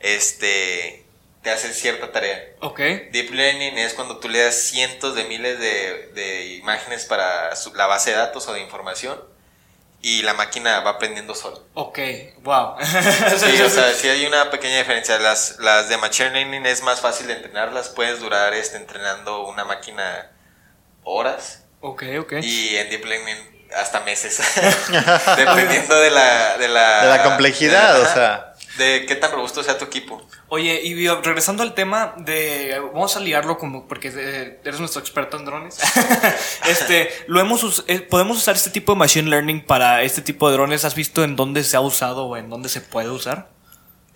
este, 0.00 1.06
te 1.42 1.50
hace 1.50 1.72
cierta 1.72 2.10
tarea. 2.10 2.42
Ok. 2.60 2.80
Deep 3.12 3.30
Learning 3.30 3.78
es 3.78 3.94
cuando 3.94 4.18
tú 4.18 4.28
le 4.28 4.42
das 4.42 4.56
cientos 4.56 5.14
de 5.14 5.24
miles 5.24 5.60
de, 5.60 6.10
de 6.14 6.46
imágenes 6.56 7.04
para 7.04 7.50
la 7.74 7.86
base 7.86 8.10
de 8.10 8.16
datos 8.16 8.48
o 8.48 8.52
de 8.52 8.60
información 8.60 9.35
y 10.06 10.22
la 10.22 10.34
máquina 10.34 10.78
va 10.82 10.92
aprendiendo 10.92 11.34
solo. 11.34 11.66
Ok, 11.74 11.98
wow. 12.42 12.76
sí, 12.80 13.60
o 13.60 13.68
sea, 13.68 13.92
sí 13.92 14.08
hay 14.08 14.24
una 14.24 14.52
pequeña 14.52 14.78
diferencia. 14.78 15.18
Las, 15.18 15.58
las 15.58 15.88
de 15.88 15.96
Machine 15.96 16.30
Learning 16.30 16.64
es 16.64 16.80
más 16.84 17.00
fácil 17.00 17.26
de 17.26 17.32
entrenarlas. 17.32 17.88
Puedes 17.88 18.20
durar 18.20 18.54
este, 18.54 18.76
entrenando 18.76 19.48
una 19.48 19.64
máquina 19.64 20.30
horas. 21.02 21.64
Ok, 21.80 22.04
ok. 22.20 22.34
Y 22.40 22.76
en 22.76 22.88
Deep 22.88 23.04
Learning 23.04 23.66
hasta 23.74 23.98
meses. 23.98 24.38
Dependiendo 25.36 25.96
de 25.96 26.10
la, 26.12 26.56
de 26.56 26.68
la, 26.68 27.02
de 27.02 27.08
la 27.08 27.22
complejidad, 27.24 28.00
o 28.00 28.04
sea 28.06 28.45
de 28.76 29.06
qué 29.06 29.16
tan 29.16 29.32
robusto 29.32 29.62
sea 29.62 29.78
tu 29.78 29.84
equipo. 29.84 30.22
Oye, 30.48 30.80
y 30.82 31.08
regresando 31.08 31.62
al 31.62 31.74
tema 31.74 32.14
de, 32.18 32.80
vamos 32.92 33.16
a 33.16 33.20
liarlo 33.20 33.58
como, 33.58 33.86
porque 33.88 34.12
eh, 34.14 34.60
eres 34.64 34.80
nuestro 34.80 35.00
experto 35.00 35.36
en 35.36 35.44
drones. 35.44 35.78
este, 36.68 37.10
lo 37.26 37.40
hemos, 37.40 37.84
eh, 37.86 38.00
podemos 38.00 38.38
usar 38.38 38.56
este 38.56 38.70
tipo 38.70 38.92
de 38.92 38.98
machine 38.98 39.30
learning 39.30 39.64
para 39.64 40.02
este 40.02 40.22
tipo 40.22 40.48
de 40.48 40.54
drones. 40.56 40.84
¿Has 40.84 40.94
visto 40.94 41.24
en 41.24 41.36
dónde 41.36 41.64
se 41.64 41.76
ha 41.76 41.80
usado 41.80 42.26
o 42.26 42.36
en 42.36 42.50
dónde 42.50 42.68
se 42.68 42.80
puede 42.80 43.10
usar? 43.10 43.50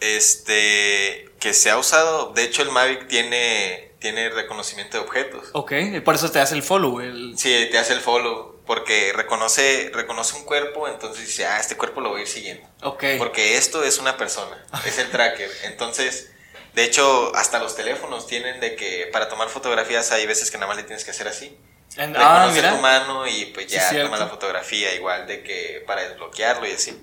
Este, 0.00 1.30
que 1.38 1.52
se 1.52 1.70
ha 1.70 1.76
usado, 1.76 2.32
de 2.32 2.44
hecho 2.44 2.62
el 2.62 2.70
Mavic 2.70 3.06
tiene, 3.06 3.89
tiene 4.00 4.30
reconocimiento 4.30 4.98
de 4.98 5.04
objetos. 5.04 5.50
Ok, 5.52 5.72
por 6.04 6.14
eso 6.14 6.30
te 6.30 6.40
hace 6.40 6.54
el 6.54 6.62
follow. 6.62 7.00
El... 7.00 7.38
Sí, 7.38 7.68
te 7.70 7.78
hace 7.78 7.92
el 7.92 8.00
follow 8.00 8.60
porque 8.66 9.12
reconoce, 9.12 9.90
reconoce 9.92 10.36
un 10.36 10.44
cuerpo, 10.44 10.88
entonces 10.88 11.26
dice, 11.26 11.46
ah, 11.46 11.58
este 11.58 11.76
cuerpo 11.76 12.00
lo 12.00 12.10
voy 12.10 12.20
a 12.20 12.22
ir 12.22 12.28
siguiendo. 12.28 12.68
Ok. 12.82 13.04
Porque 13.18 13.56
esto 13.56 13.82
es 13.84 13.98
una 13.98 14.16
persona, 14.16 14.64
es 14.86 14.98
el 14.98 15.10
tracker. 15.10 15.50
Entonces, 15.64 16.30
de 16.74 16.84
hecho, 16.84 17.34
hasta 17.34 17.58
los 17.58 17.76
teléfonos 17.76 18.26
tienen 18.26 18.60
de 18.60 18.76
que 18.76 19.08
para 19.12 19.28
tomar 19.28 19.48
fotografías 19.48 20.12
hay 20.12 20.26
veces 20.26 20.50
que 20.50 20.56
nada 20.58 20.68
más 20.68 20.76
le 20.76 20.84
tienes 20.84 21.04
que 21.04 21.10
hacer 21.10 21.28
así. 21.28 21.56
Ah, 21.98 22.46
reconoce 22.46 22.76
tu 22.76 22.76
mano 22.80 23.26
y 23.26 23.46
pues 23.46 23.66
ya 23.66 23.90
toma 24.02 24.16
la 24.16 24.28
fotografía, 24.28 24.94
igual 24.94 25.26
de 25.26 25.42
que 25.42 25.82
para 25.86 26.08
desbloquearlo 26.08 26.66
y 26.66 26.72
así. 26.72 26.96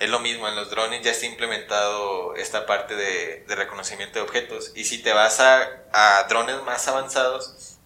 Es 0.00 0.10
lo 0.10 0.18
mismo, 0.18 0.48
en 0.48 0.56
los 0.56 0.70
drones 0.70 1.02
ya 1.02 1.12
está 1.12 1.26
implementado 1.26 2.34
esta 2.34 2.66
parte 2.66 2.96
de, 2.96 3.44
de 3.46 3.54
reconocimiento 3.54 4.14
de 4.14 4.22
objetos. 4.22 4.72
Y 4.74 4.84
si 4.84 4.98
te 4.98 5.12
vas 5.12 5.40
a, 5.40 5.68
a 5.92 6.24
drones 6.24 6.56
más 6.64 6.88
avanzados, 6.88 7.76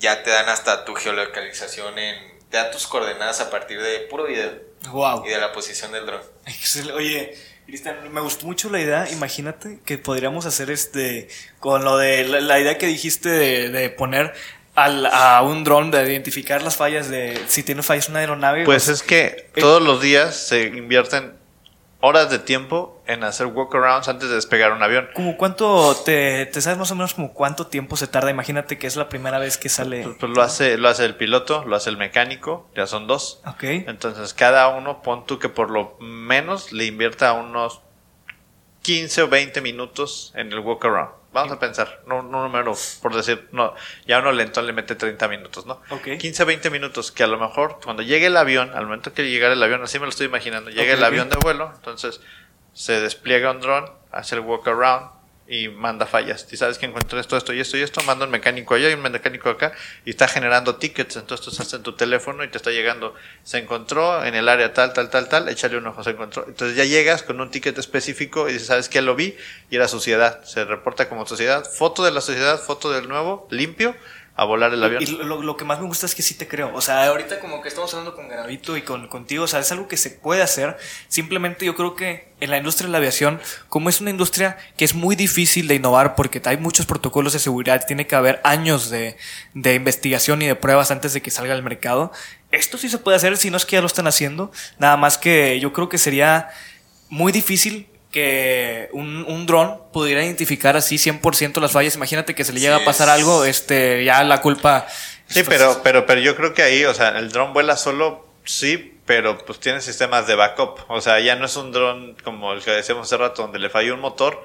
ya 0.00 0.22
te 0.22 0.30
dan 0.30 0.48
hasta 0.48 0.84
tu 0.84 0.94
geolocalización 0.94 1.98
en 1.98 2.34
te 2.50 2.56
da 2.58 2.70
tus 2.70 2.86
coordenadas 2.86 3.40
a 3.40 3.50
partir 3.50 3.80
de 3.80 4.00
puro 4.00 4.26
video. 4.26 4.52
Wow. 4.90 5.24
Y 5.26 5.30
de 5.30 5.38
la 5.38 5.52
posición 5.52 5.92
del 5.92 6.06
dron. 6.06 6.20
Oye, 6.94 7.36
Cristian, 7.66 8.12
me 8.12 8.20
gustó 8.20 8.46
mucho 8.46 8.70
la 8.70 8.80
idea. 8.80 9.10
Imagínate 9.10 9.80
que 9.84 9.98
podríamos 9.98 10.46
hacer 10.46 10.70
este 10.70 11.28
con 11.58 11.84
lo 11.84 11.96
de 11.96 12.24
la, 12.24 12.60
idea 12.60 12.78
que 12.78 12.86
dijiste 12.86 13.28
de, 13.28 13.90
poner 13.90 14.34
al, 14.74 15.06
a 15.06 15.42
un 15.42 15.64
dron 15.64 15.90
de 15.90 16.02
identificar 16.04 16.62
las 16.62 16.76
fallas 16.76 17.08
de 17.08 17.40
si 17.48 17.62
tiene 17.62 17.82
fallas 17.82 18.08
una 18.08 18.20
aeronave. 18.20 18.64
Pues 18.64 18.88
es 18.88 19.02
que 19.02 19.50
todos 19.56 19.82
los 19.82 20.00
días 20.00 20.36
se 20.36 20.62
invierten 20.62 21.43
horas 22.04 22.30
de 22.30 22.38
tiempo 22.38 23.02
en 23.06 23.24
hacer 23.24 23.46
walkarounds 23.46 24.08
antes 24.08 24.28
de 24.28 24.34
despegar 24.34 24.72
un 24.72 24.82
avión. 24.82 25.08
¿Cómo 25.14 25.38
cuánto 25.38 25.96
te, 26.04 26.44
te, 26.46 26.60
sabes 26.60 26.78
más 26.78 26.90
o 26.90 26.94
menos 26.94 27.14
como 27.14 27.32
cuánto 27.32 27.66
tiempo 27.66 27.96
se 27.96 28.06
tarda? 28.06 28.30
Imagínate 28.30 28.76
que 28.76 28.86
es 28.86 28.96
la 28.96 29.08
primera 29.08 29.38
vez 29.38 29.56
que 29.56 29.70
sale. 29.70 30.02
Pues, 30.02 30.16
pues, 30.20 30.32
lo 30.32 30.42
hace, 30.42 30.76
lo 30.76 30.90
hace 30.90 31.06
el 31.06 31.14
piloto, 31.14 31.64
lo 31.64 31.76
hace 31.76 31.88
el 31.88 31.96
mecánico, 31.96 32.68
ya 32.76 32.86
son 32.86 33.06
dos. 33.06 33.40
Ok. 33.46 33.64
Entonces 33.64 34.34
cada 34.34 34.68
uno 34.68 35.00
pon 35.00 35.24
tú 35.24 35.38
que 35.38 35.48
por 35.48 35.70
lo 35.70 35.96
menos 35.98 36.72
le 36.72 36.84
invierta 36.84 37.32
unos 37.32 37.80
15 38.82 39.22
o 39.22 39.28
20 39.28 39.62
minutos 39.62 40.32
en 40.36 40.52
el 40.52 40.58
walkaround. 40.58 41.23
Vamos 41.34 41.52
a 41.52 41.58
pensar, 41.58 42.00
no, 42.06 42.22
no 42.22 42.44
número, 42.44 42.74
por 43.02 43.14
decir, 43.14 43.48
no, 43.52 43.74
ya 44.06 44.20
uno 44.20 44.32
lento 44.32 44.62
le 44.62 44.72
mete 44.72 44.94
30 44.94 45.28
minutos, 45.28 45.66
¿no? 45.66 45.80
Ok. 45.90 46.16
15 46.18 46.42
o 46.44 46.46
20 46.46 46.70
minutos, 46.70 47.12
que 47.12 47.24
a 47.24 47.26
lo 47.26 47.38
mejor 47.38 47.80
cuando 47.82 48.02
llegue 48.02 48.26
el 48.26 48.36
avión, 48.36 48.70
al 48.72 48.84
momento 48.84 49.12
que 49.12 49.28
llegue 49.28 49.52
el 49.52 49.62
avión, 49.62 49.82
así 49.82 49.98
me 49.98 50.06
lo 50.06 50.10
estoy 50.10 50.26
imaginando, 50.26 50.70
llega 50.70 50.94
el 50.94 51.04
avión 51.04 51.28
de 51.28 51.36
vuelo, 51.42 51.72
entonces 51.74 52.20
se 52.72 53.00
despliega 53.00 53.50
un 53.50 53.60
dron, 53.60 53.90
hace 54.12 54.36
el 54.36 54.42
walk 54.42 54.66
around 54.68 55.10
y 55.46 55.68
manda 55.68 56.06
fallas. 56.06 56.46
Si 56.48 56.56
sabes 56.56 56.78
que 56.78 56.86
encontré 56.86 57.20
esto, 57.20 57.36
esto 57.36 57.52
y 57.52 57.60
esto 57.60 57.76
y 57.76 57.82
esto, 57.82 58.02
manda 58.02 58.24
un 58.24 58.30
mecánico 58.30 58.74
allá 58.74 58.90
y 58.90 58.94
un 58.94 59.02
mecánico 59.02 59.50
acá 59.50 59.72
y 60.04 60.10
está 60.10 60.26
generando 60.26 60.76
tickets, 60.76 61.16
entonces 61.16 61.44
tú 61.44 61.50
estás 61.50 61.72
en 61.74 61.82
tu 61.82 61.94
teléfono 61.94 62.44
y 62.44 62.48
te 62.48 62.56
está 62.56 62.70
llegando, 62.70 63.14
se 63.42 63.58
encontró 63.58 64.24
en 64.24 64.34
el 64.34 64.48
área 64.48 64.72
tal, 64.72 64.92
tal, 64.92 65.10
tal, 65.10 65.28
tal, 65.28 65.48
échale 65.48 65.76
un 65.76 65.86
ojo, 65.86 66.02
se 66.02 66.10
encontró. 66.10 66.44
Entonces 66.46 66.76
ya 66.76 66.84
llegas 66.84 67.22
con 67.22 67.40
un 67.40 67.50
ticket 67.50 67.76
específico 67.78 68.48
y 68.48 68.54
dices, 68.54 68.68
¿sabes 68.68 68.88
qué? 68.88 69.02
Lo 69.02 69.14
vi 69.14 69.36
y 69.70 69.76
era 69.76 69.88
suciedad. 69.88 70.42
Se 70.44 70.64
reporta 70.64 71.08
como 71.08 71.26
suciedad, 71.26 71.64
foto 71.70 72.04
de 72.04 72.12
la 72.12 72.20
suciedad, 72.20 72.58
foto 72.58 72.90
del 72.90 73.08
nuevo, 73.08 73.46
limpio, 73.50 73.94
a 74.36 74.44
volar 74.44 74.72
el 74.72 74.82
avión. 74.82 75.02
Y 75.02 75.06
lo, 75.06 75.42
lo 75.42 75.56
que 75.56 75.64
más 75.64 75.80
me 75.80 75.86
gusta 75.86 76.06
es 76.06 76.14
que 76.14 76.22
sí 76.22 76.34
te 76.34 76.48
creo. 76.48 76.74
O 76.74 76.80
sea, 76.80 77.06
ahorita 77.06 77.38
como 77.38 77.62
que 77.62 77.68
estamos 77.68 77.92
hablando 77.94 78.16
con 78.16 78.28
Garavito 78.28 78.76
y 78.76 78.82
con, 78.82 79.06
contigo, 79.06 79.44
o 79.44 79.46
sea, 79.46 79.60
es 79.60 79.70
algo 79.70 79.86
que 79.86 79.96
se 79.96 80.10
puede 80.10 80.42
hacer. 80.42 80.76
Simplemente 81.06 81.64
yo 81.64 81.76
creo 81.76 81.94
que 81.94 82.32
en 82.40 82.50
la 82.50 82.58
industria 82.58 82.88
de 82.88 82.92
la 82.92 82.98
aviación, 82.98 83.40
como 83.68 83.88
es 83.88 84.00
una 84.00 84.10
industria 84.10 84.58
que 84.76 84.84
es 84.84 84.94
muy 84.94 85.14
difícil 85.14 85.68
de 85.68 85.76
innovar 85.76 86.16
porque 86.16 86.42
hay 86.46 86.56
muchos 86.56 86.84
protocolos 86.84 87.32
de 87.32 87.38
seguridad, 87.38 87.84
tiene 87.86 88.08
que 88.08 88.16
haber 88.16 88.40
años 88.42 88.90
de, 88.90 89.16
de 89.54 89.74
investigación 89.74 90.42
y 90.42 90.46
de 90.46 90.56
pruebas 90.56 90.90
antes 90.90 91.12
de 91.14 91.22
que 91.22 91.30
salga 91.30 91.54
al 91.54 91.62
mercado. 91.62 92.10
Esto 92.50 92.76
sí 92.76 92.88
se 92.88 92.98
puede 92.98 93.16
hacer, 93.16 93.36
si 93.36 93.50
no 93.50 93.56
es 93.56 93.64
que 93.64 93.76
ya 93.76 93.80
lo 93.80 93.86
están 93.86 94.08
haciendo. 94.08 94.50
Nada 94.78 94.96
más 94.96 95.16
que 95.16 95.60
yo 95.60 95.72
creo 95.72 95.88
que 95.88 95.98
sería 95.98 96.50
muy 97.08 97.30
difícil 97.30 97.86
que 98.14 98.88
un, 98.92 99.24
un 99.26 99.44
dron 99.44 99.80
pudiera 99.92 100.24
identificar 100.24 100.76
así 100.76 100.96
100% 100.96 101.60
las 101.60 101.72
fallas. 101.72 101.96
Imagínate 101.96 102.34
que 102.36 102.44
se 102.44 102.52
le 102.52 102.60
llega 102.60 102.76
Sí, 102.76 102.82
a 102.82 102.84
pasar 102.86 103.08
algo, 103.08 103.44
este, 103.44 104.04
ya 104.04 104.22
la 104.22 104.40
culpa. 104.40 104.86
Sí, 105.26 105.42
pero, 105.46 105.80
pero, 105.82 106.06
pero 106.06 106.20
yo 106.20 106.36
creo 106.36 106.54
que 106.54 106.62
ahí, 106.62 106.84
o 106.84 106.94
sea, 106.94 107.18
el 107.18 107.30
dron 107.32 107.52
vuela 107.52 107.76
solo, 107.76 108.28
sí, 108.44 108.98
pero 109.04 109.36
pues 109.44 109.58
tiene 109.58 109.80
sistemas 109.80 110.28
de 110.28 110.36
backup. 110.36 110.78
O 110.88 111.00
sea, 111.00 111.18
ya 111.18 111.34
no 111.34 111.46
es 111.46 111.56
un 111.56 111.72
dron 111.72 112.16
como 112.22 112.52
el 112.52 112.62
que 112.62 112.70
decíamos 112.70 113.08
hace 113.08 113.16
rato, 113.16 113.42
donde 113.42 113.58
le 113.58 113.68
falló 113.68 113.94
un 113.94 114.00
motor 114.00 114.42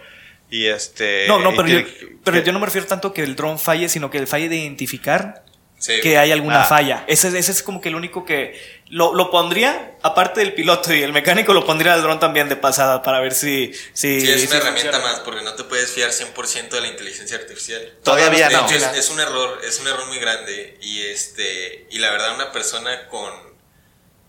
y 0.50 0.66
este... 0.66 1.26
No, 1.28 1.38
no, 1.40 1.52
pero, 1.56 1.68
yo, 1.68 1.86
que- 1.86 2.18
pero 2.24 2.40
yo 2.40 2.52
no 2.52 2.60
me 2.60 2.66
refiero 2.66 2.88
tanto 2.88 3.14
que 3.14 3.22
el 3.24 3.36
dron 3.36 3.60
falle, 3.60 3.88
sino 3.88 4.10
que 4.10 4.18
el 4.18 4.26
falle 4.26 4.50
de 4.50 4.56
identificar 4.56 5.44
Sí. 5.80 6.00
que 6.02 6.18
hay 6.18 6.32
alguna 6.32 6.62
Ah. 6.64 6.66
falla. 6.66 7.04
Ese, 7.08 7.30
ese 7.38 7.52
es 7.52 7.64
como 7.64 7.80
que 7.82 7.90
el 7.90 7.96
único 7.96 8.26
que 8.26 8.80
lo, 8.90 9.14
lo 9.16 9.32
pondría, 9.32 9.96
aparte 10.02 10.42
del 10.42 10.54
piloto 10.54 10.94
y 10.94 11.02
el 11.02 11.14
mecánico, 11.14 11.54
lo 11.54 11.66
pondría 11.66 11.94
al 11.94 12.02
dron 12.02 12.20
también 12.20 12.50
de 12.50 12.56
pasada 12.58 13.02
para 13.02 13.20
ver 13.22 13.34
si. 13.34 13.72
si 13.94 14.20
Sí, 14.22 14.30
es 14.30 14.42
si 14.42 14.48
una 14.48 14.58
herramienta 14.58 14.92
funciona. 14.92 15.00
más, 15.14 15.20
porque 15.22 15.42
no 15.42 15.54
te 15.56 15.64
puedes 15.64 15.90
fiar 15.92 16.12
100% 16.12 16.76
de 16.76 16.82
la 16.82 16.88
inteligencia 16.90 17.38
artificial. 17.38 17.94
Todavía 18.04 18.50
De 18.50 18.56
no. 18.56 18.66
hecho, 18.66 18.76
es, 18.76 18.84
es 18.98 19.10
un 19.10 19.20
error, 19.20 19.60
es 19.64 19.80
un 19.80 19.88
error 19.88 20.06
muy 20.08 20.20
grande. 20.20 20.78
Y 20.82 21.02
este, 21.02 21.88
y 21.90 21.98
la 22.00 22.12
verdad, 22.12 22.36
una 22.36 22.52
persona 22.52 23.08
con, 23.08 23.32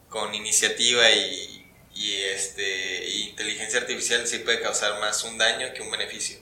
con 0.09 0.35
iniciativa 0.35 1.11
y, 1.11 1.67
y 1.95 2.15
este, 2.33 3.07
y 3.09 3.29
inteligencia 3.31 3.81
artificial 3.81 4.27
sí 4.27 4.39
puede 4.39 4.61
causar 4.61 5.01
más 5.01 5.25
un 5.25 5.37
daño 5.37 5.67
que 5.75 5.83
un 5.83 5.91
beneficio. 5.91 6.39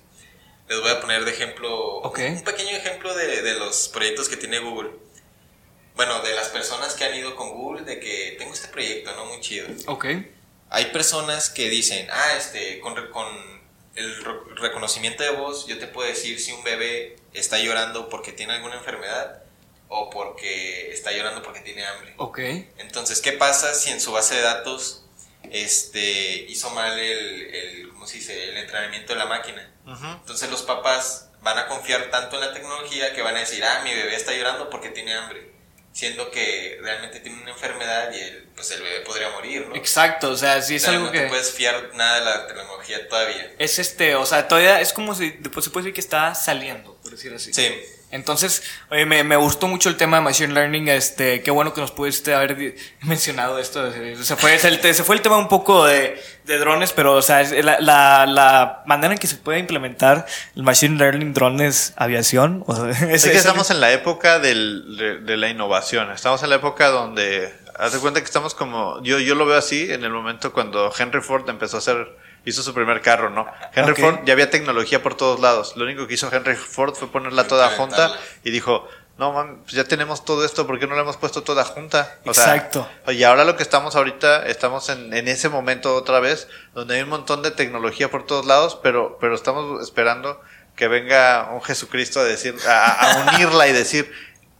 Les 0.68 0.80
voy 0.80 0.90
a 0.90 1.00
poner 1.00 1.24
de 1.24 1.30
ejemplo, 1.30 1.96
Ok. 1.98 2.18
un 2.18 2.44
pequeño 2.44 2.76
ejemplo 2.76 3.14
de, 3.14 3.42
de 3.42 3.54
los 3.54 3.88
proyectos 3.88 4.28
que 4.28 4.36
tiene 4.36 4.58
Google. 4.58 4.90
Bueno, 5.94 6.20
de 6.20 6.34
las 6.34 6.48
personas 6.48 6.94
que 6.94 7.04
han 7.04 7.14
ido 7.14 7.34
con 7.34 7.50
Google, 7.50 7.82
de 7.84 7.98
que 7.98 8.36
tengo 8.38 8.52
este 8.52 8.68
proyecto, 8.68 9.14
¿no? 9.16 9.24
Muy 9.26 9.40
chido. 9.40 9.66
Ok. 9.86 10.06
Hay 10.70 10.86
personas 10.92 11.48
que 11.50 11.68
dicen, 11.70 12.06
ah, 12.12 12.34
este, 12.36 12.78
con, 12.80 12.94
con 13.10 13.26
el 13.94 14.24
reconocimiento 14.56 15.22
de 15.24 15.30
voz, 15.30 15.66
yo 15.66 15.78
te 15.78 15.86
puedo 15.86 16.06
decir 16.06 16.38
si 16.38 16.52
un 16.52 16.62
bebé 16.62 17.16
está 17.32 17.58
llorando 17.58 18.08
porque 18.10 18.32
tiene 18.32 18.52
alguna 18.52 18.76
enfermedad 18.76 19.42
o 19.88 20.10
porque 20.10 20.92
está 20.92 21.10
llorando 21.12 21.42
porque 21.42 21.60
tiene 21.60 21.84
hambre. 21.86 22.14
Ok. 22.18 22.38
Entonces, 22.76 23.20
¿qué 23.22 23.32
pasa 23.32 23.74
si 23.74 23.90
en 23.90 24.00
su 24.00 24.12
base 24.12 24.34
de 24.36 24.42
datos 24.42 25.04
este, 25.50 26.44
hizo 26.48 26.70
mal 26.70 26.98
el, 26.98 27.54
el, 27.54 27.88
¿cómo 27.88 28.06
se 28.06 28.18
dice? 28.18 28.50
el 28.50 28.56
entrenamiento 28.58 29.14
de 29.14 29.18
la 29.18 29.26
máquina? 29.26 29.72
Entonces 29.92 30.50
los 30.50 30.62
papás 30.62 31.30
van 31.40 31.58
a 31.58 31.66
confiar 31.66 32.10
tanto 32.10 32.36
en 32.36 32.42
la 32.42 32.52
tecnología 32.52 33.14
que 33.14 33.22
van 33.22 33.36
a 33.36 33.40
decir, 33.40 33.64
ah, 33.64 33.80
mi 33.84 33.94
bebé 33.94 34.14
está 34.14 34.32
llorando 34.34 34.68
porque 34.70 34.90
tiene 34.90 35.14
hambre, 35.14 35.50
siendo 35.92 36.30
que 36.30 36.78
realmente 36.82 37.20
tiene 37.20 37.40
una 37.42 37.52
enfermedad 37.52 38.12
y 38.12 38.20
el, 38.20 38.48
pues 38.54 38.70
el 38.72 38.82
bebé 38.82 39.00
podría 39.00 39.30
morir, 39.30 39.66
¿no? 39.68 39.76
Exacto, 39.76 40.30
o 40.30 40.36
sea, 40.36 40.60
sí 40.62 40.76
es 40.76 40.82
O 40.82 40.86
sea, 40.86 40.94
algo 40.94 41.06
no 41.06 41.12
que. 41.12 41.20
te 41.20 41.28
puedes 41.28 41.52
fiar 41.52 41.90
nada 41.94 42.18
de 42.18 42.24
la 42.24 42.46
tecnología 42.46 43.08
todavía. 43.08 43.52
Es 43.58 43.78
este, 43.78 44.14
o 44.14 44.26
sea, 44.26 44.46
todavía 44.48 44.80
es 44.80 44.92
como 44.92 45.14
si 45.14 45.30
después 45.30 45.64
se 45.64 45.70
puede 45.70 45.84
decir 45.84 45.94
que 45.94 46.00
está 46.00 46.34
saliendo, 46.34 46.94
por 46.96 47.12
decir 47.12 47.32
así. 47.32 47.52
Sí. 47.52 47.82
Entonces, 48.10 48.62
oye, 48.90 49.04
me, 49.04 49.22
me 49.22 49.36
gustó 49.36 49.68
mucho 49.68 49.88
el 49.90 49.96
tema 49.96 50.16
de 50.18 50.22
Machine 50.22 50.54
Learning. 50.54 50.88
Este, 50.88 51.42
qué 51.42 51.50
bueno 51.50 51.74
que 51.74 51.80
nos 51.82 51.90
pudiste 51.90 52.34
haber 52.34 52.74
mencionado 53.02 53.58
esto. 53.58 53.92
Se 54.22 54.36
fue, 54.36 54.58
se, 54.58 55.04
fue 55.04 55.16
el 55.16 55.20
tema 55.22 55.36
un 55.36 55.48
poco 55.48 55.84
de, 55.84 56.18
de 56.44 56.58
drones, 56.58 56.92
pero, 56.92 57.12
o 57.14 57.22
sea, 57.22 57.42
la, 57.42 57.78
la, 57.80 58.24
la 58.26 58.82
manera 58.86 59.12
en 59.12 59.18
que 59.18 59.26
se 59.26 59.36
puede 59.36 59.58
implementar 59.58 60.24
el 60.56 60.62
Machine 60.62 60.96
Learning 60.96 61.34
drones 61.34 61.92
aviación. 61.96 62.64
O 62.66 62.74
sea, 62.74 62.88
Es, 63.10 63.24
que 63.24 63.32
estamos 63.36 63.70
en 63.70 63.80
la 63.80 63.92
época 63.92 64.38
del- 64.38 64.96
de, 64.96 65.18
de 65.18 65.36
la 65.36 65.48
innovación. 65.48 66.10
Estamos 66.10 66.42
en 66.42 66.48
la 66.50 66.56
época 66.56 66.88
donde, 66.88 67.52
haz 67.78 67.92
de 67.92 67.98
cuenta 67.98 68.20
que 68.20 68.26
estamos 68.26 68.54
como, 68.54 69.02
yo, 69.02 69.18
yo 69.18 69.34
lo 69.34 69.44
veo 69.44 69.58
así 69.58 69.92
en 69.92 70.02
el 70.04 70.10
momento 70.10 70.52
cuando 70.54 70.90
Henry 70.98 71.20
Ford 71.20 71.48
empezó 71.50 71.76
a 71.76 71.80
hacer, 71.80 72.08
hizo 72.48 72.62
su 72.62 72.72
primer 72.74 73.00
carro, 73.02 73.30
¿no? 73.30 73.46
Henry 73.74 73.92
Ok. 73.92 73.98
Ford 73.98 74.18
ya 74.24 74.32
había 74.32 74.50
tecnología 74.50 75.02
por 75.02 75.14
todos 75.16 75.40
lados. 75.40 75.74
Lo 75.76 75.84
único 75.84 76.06
que 76.06 76.14
hizo 76.14 76.32
Henry 76.32 76.54
Ford 76.56 76.94
fue 76.94 77.10
ponerla 77.10 77.46
toda 77.46 77.70
junta 77.70 78.12
y 78.44 78.50
dijo, 78.50 78.88
no, 79.18 79.32
man, 79.32 79.58
pues 79.64 79.72
ya 79.72 79.82
tenemos 79.84 80.24
todo 80.24 80.44
esto, 80.44 80.66
¿por 80.66 80.78
qué 80.78 80.86
no 80.86 80.94
lo 80.94 81.00
hemos 81.00 81.16
puesto 81.16 81.42
toda 81.42 81.64
junta? 81.64 82.18
O 82.24 82.32
sea, 82.32 82.54
Exacto. 82.54 82.88
y 83.08 83.24
ahora 83.24 83.44
lo 83.44 83.56
que 83.56 83.64
estamos 83.64 83.96
ahorita, 83.96 84.46
estamos 84.46 84.88
en, 84.90 85.12
en 85.12 85.26
ese 85.26 85.48
momento 85.48 85.96
otra 85.96 86.20
vez, 86.20 86.46
donde 86.74 86.94
hay 86.96 87.02
un 87.02 87.08
montón 87.08 87.42
de 87.42 87.50
tecnología 87.50 88.10
por 88.10 88.26
todos 88.26 88.46
lados, 88.46 88.78
pero, 88.82 89.18
pero 89.20 89.34
estamos 89.34 89.82
esperando 89.82 90.40
que 90.76 90.86
venga 90.86 91.50
un 91.52 91.60
Jesucristo 91.62 92.20
a 92.20 92.24
decir, 92.24 92.54
a, 92.68 92.92
a 92.92 93.16
unirla 93.34 93.66
y 93.66 93.72
decir, 93.72 94.12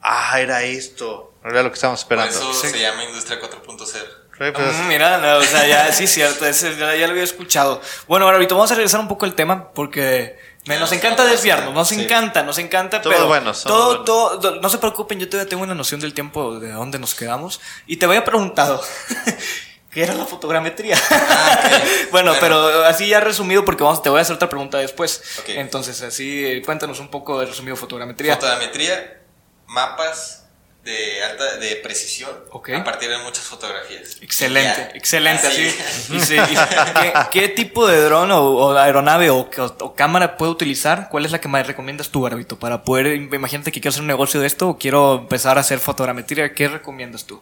ah, 0.03 0.41
era 0.41 0.63
esto. 0.65 1.33
Era 1.45 1.63
lo 1.63 1.69
que 1.71 1.75
estamos 1.77 2.05
Por 2.05 2.19
esperando. 2.19 2.51
eso 2.53 2.61
Sí. 2.61 2.71
se 2.73 2.81
llama 2.81 3.05
Industria 3.05 3.41
4.0. 3.41 4.03
Sí, 4.39 4.45
pues, 4.55 4.75
Mm, 4.77 4.89
Mira, 4.89 5.19
no, 5.19 5.39
o 5.39 5.43
sea, 5.43 5.67
ya 5.67 5.93
sí, 5.93 6.07
cierto, 6.07 6.47
ese 6.47 6.77
ya, 6.77 6.95
ya 6.95 7.07
lo 7.07 7.13
había 7.13 7.25
escuchado. 7.25 7.81
Bueno, 8.07 8.25
ahora 8.27 8.37
ahorita 8.37 8.55
vamos 8.55 8.71
a 8.71 8.75
regresar 8.77 9.01
un 9.01 9.09
poco 9.09 9.25
al 9.25 9.35
tema 9.35 9.73
porque 9.73 10.39
me- 10.67 10.79
nos 10.79 10.93
encanta 10.93 11.25
desviarnos, 11.25 11.75
nos 11.75 11.89
Sí. 11.89 12.01
encanta, 12.03 12.43
nos 12.45 12.59
encanta, 12.59 13.01
Todos 13.03 13.17
pero 13.17 13.29
somos 13.29 13.65
todo, 13.65 14.05
todo, 14.05 14.37
do- 14.37 14.61
no 14.61 14.69
se 14.69 14.79
preocupen, 14.79 15.19
yo 15.19 15.29
todavía 15.29 15.49
tengo 15.49 15.65
una 15.65 15.75
noción 15.75 16.01
del 16.01 16.15
tiempo 16.15 16.61
de 16.61 16.71
dónde 16.71 16.99
nos 17.01 17.15
quedamos 17.17 17.61
y 17.87 17.97
te 17.97 18.07
había 18.07 18.25
preguntado. 18.25 18.81
¿Qué 19.91 20.03
era 20.03 20.15
la 20.15 20.27
fotogrametría? 20.27 20.97
Ah, 21.11 21.59
ok. 21.65 21.71
bueno, 22.13 22.31
Bueno. 22.33 22.35
pero 22.41 22.85
así 22.85 23.09
ya 23.09 23.21
resumido 23.21 23.65
porque 23.65 23.83
vamos, 23.83 24.03
te 24.03 24.11
voy 24.11 24.19
a 24.19 24.23
hacer 24.23 24.37
otra 24.37 24.49
pregunta 24.49 24.79
después. 24.79 25.23
Ok. 25.41 25.49
Entonces, 25.49 26.01
así 26.03 26.63
cuéntanos 26.65 27.01
un 27.01 27.09
poco 27.09 27.41
de 27.41 27.47
resumido 27.47 27.75
fotogrametría. 27.75 28.35
Fotogrametría, 28.35 29.21
mapas 29.67 30.45
de 30.89 31.23
alta 31.23 31.57
de 31.59 31.77
precisión 31.77 32.31
a 32.77 32.85
partir 32.85 33.11
de 33.11 33.19
muchas 33.19 33.45
fotografías. 33.45 34.17
Excelente, 34.23 34.81
Ya. 34.81 34.97
excelente. 34.97 35.47
Así, 35.47 35.69
Así. 35.69 36.15
y 36.17 36.21
sí, 36.21 36.35
y 36.37 36.55
¿qué, 37.01 37.13
qué 37.31 37.49
tipo 37.49 37.87
de 37.87 38.01
dron 38.03 38.31
o, 38.33 38.41
o 38.43 38.77
aeronave 38.77 39.31
o, 39.31 39.51
cámara 39.95 40.37
puedo 40.37 40.51
utilizar? 40.53 41.09
¿Cuál 41.11 41.27
es 41.27 41.33
la 41.33 41.41
que 41.41 41.49
me 41.49 41.63
recomiendas 41.63 42.09
tú, 42.09 42.23
Garbito? 42.23 42.59
Para 42.59 42.83
poder, 42.83 43.15
imagínate 43.15 43.71
que 43.71 43.81
quiero 43.81 43.91
hacer 43.91 44.01
un 44.03 44.09
negocio 44.09 44.41
de 44.41 44.47
esto 44.47 44.69
o 44.71 44.79
quiero 44.79 45.17
empezar 45.19 45.59
a 45.59 45.61
hacer 45.61 45.79
fotogrametría, 45.79 46.53
¿qué 46.55 46.69
recomiendas 46.69 47.25
tú? 47.27 47.41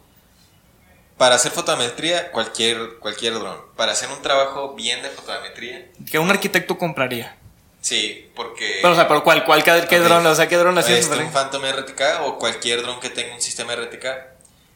Para 1.17 1.35
hacer 1.35 1.51
fotometría, 1.51 2.31
cualquier, 2.31 2.99
cualquier 2.99 3.33
dron. 3.33 3.57
Para 3.75 3.93
hacer 3.93 4.09
un 4.09 4.21
trabajo 4.21 4.75
bien 4.75 5.01
de 5.01 5.09
fotometría, 5.09 5.87
Que 6.11 6.19
un 6.19 6.29
arquitecto 6.29 6.77
compraría. 6.77 7.35
Sí, 7.81 8.29
porque... 8.35 8.79
Pero, 8.81 8.93
o 8.93 8.95
sea, 8.95 9.07
pero 9.07 9.23
¿cuál, 9.23 9.45
cuál, 9.45 9.63
qué, 9.63 9.85
qué 9.89 9.99
Ok. 9.99 10.05
dron, 10.05 10.25
o 10.25 10.35
sea, 10.35 10.47
qué 10.47 10.57
dron 10.57 10.77
así 10.77 10.93
es? 10.93 10.99
Este, 11.09 11.17
un 11.17 11.31
Phantom 11.31 11.63
RTK 11.63 12.01
o 12.23 12.37
cualquier 12.37 12.81
dron 12.81 12.99
que 12.99 13.09
tenga 13.09 13.33
un 13.33 13.41
sistema 13.41 13.75
RTK, 13.75 14.05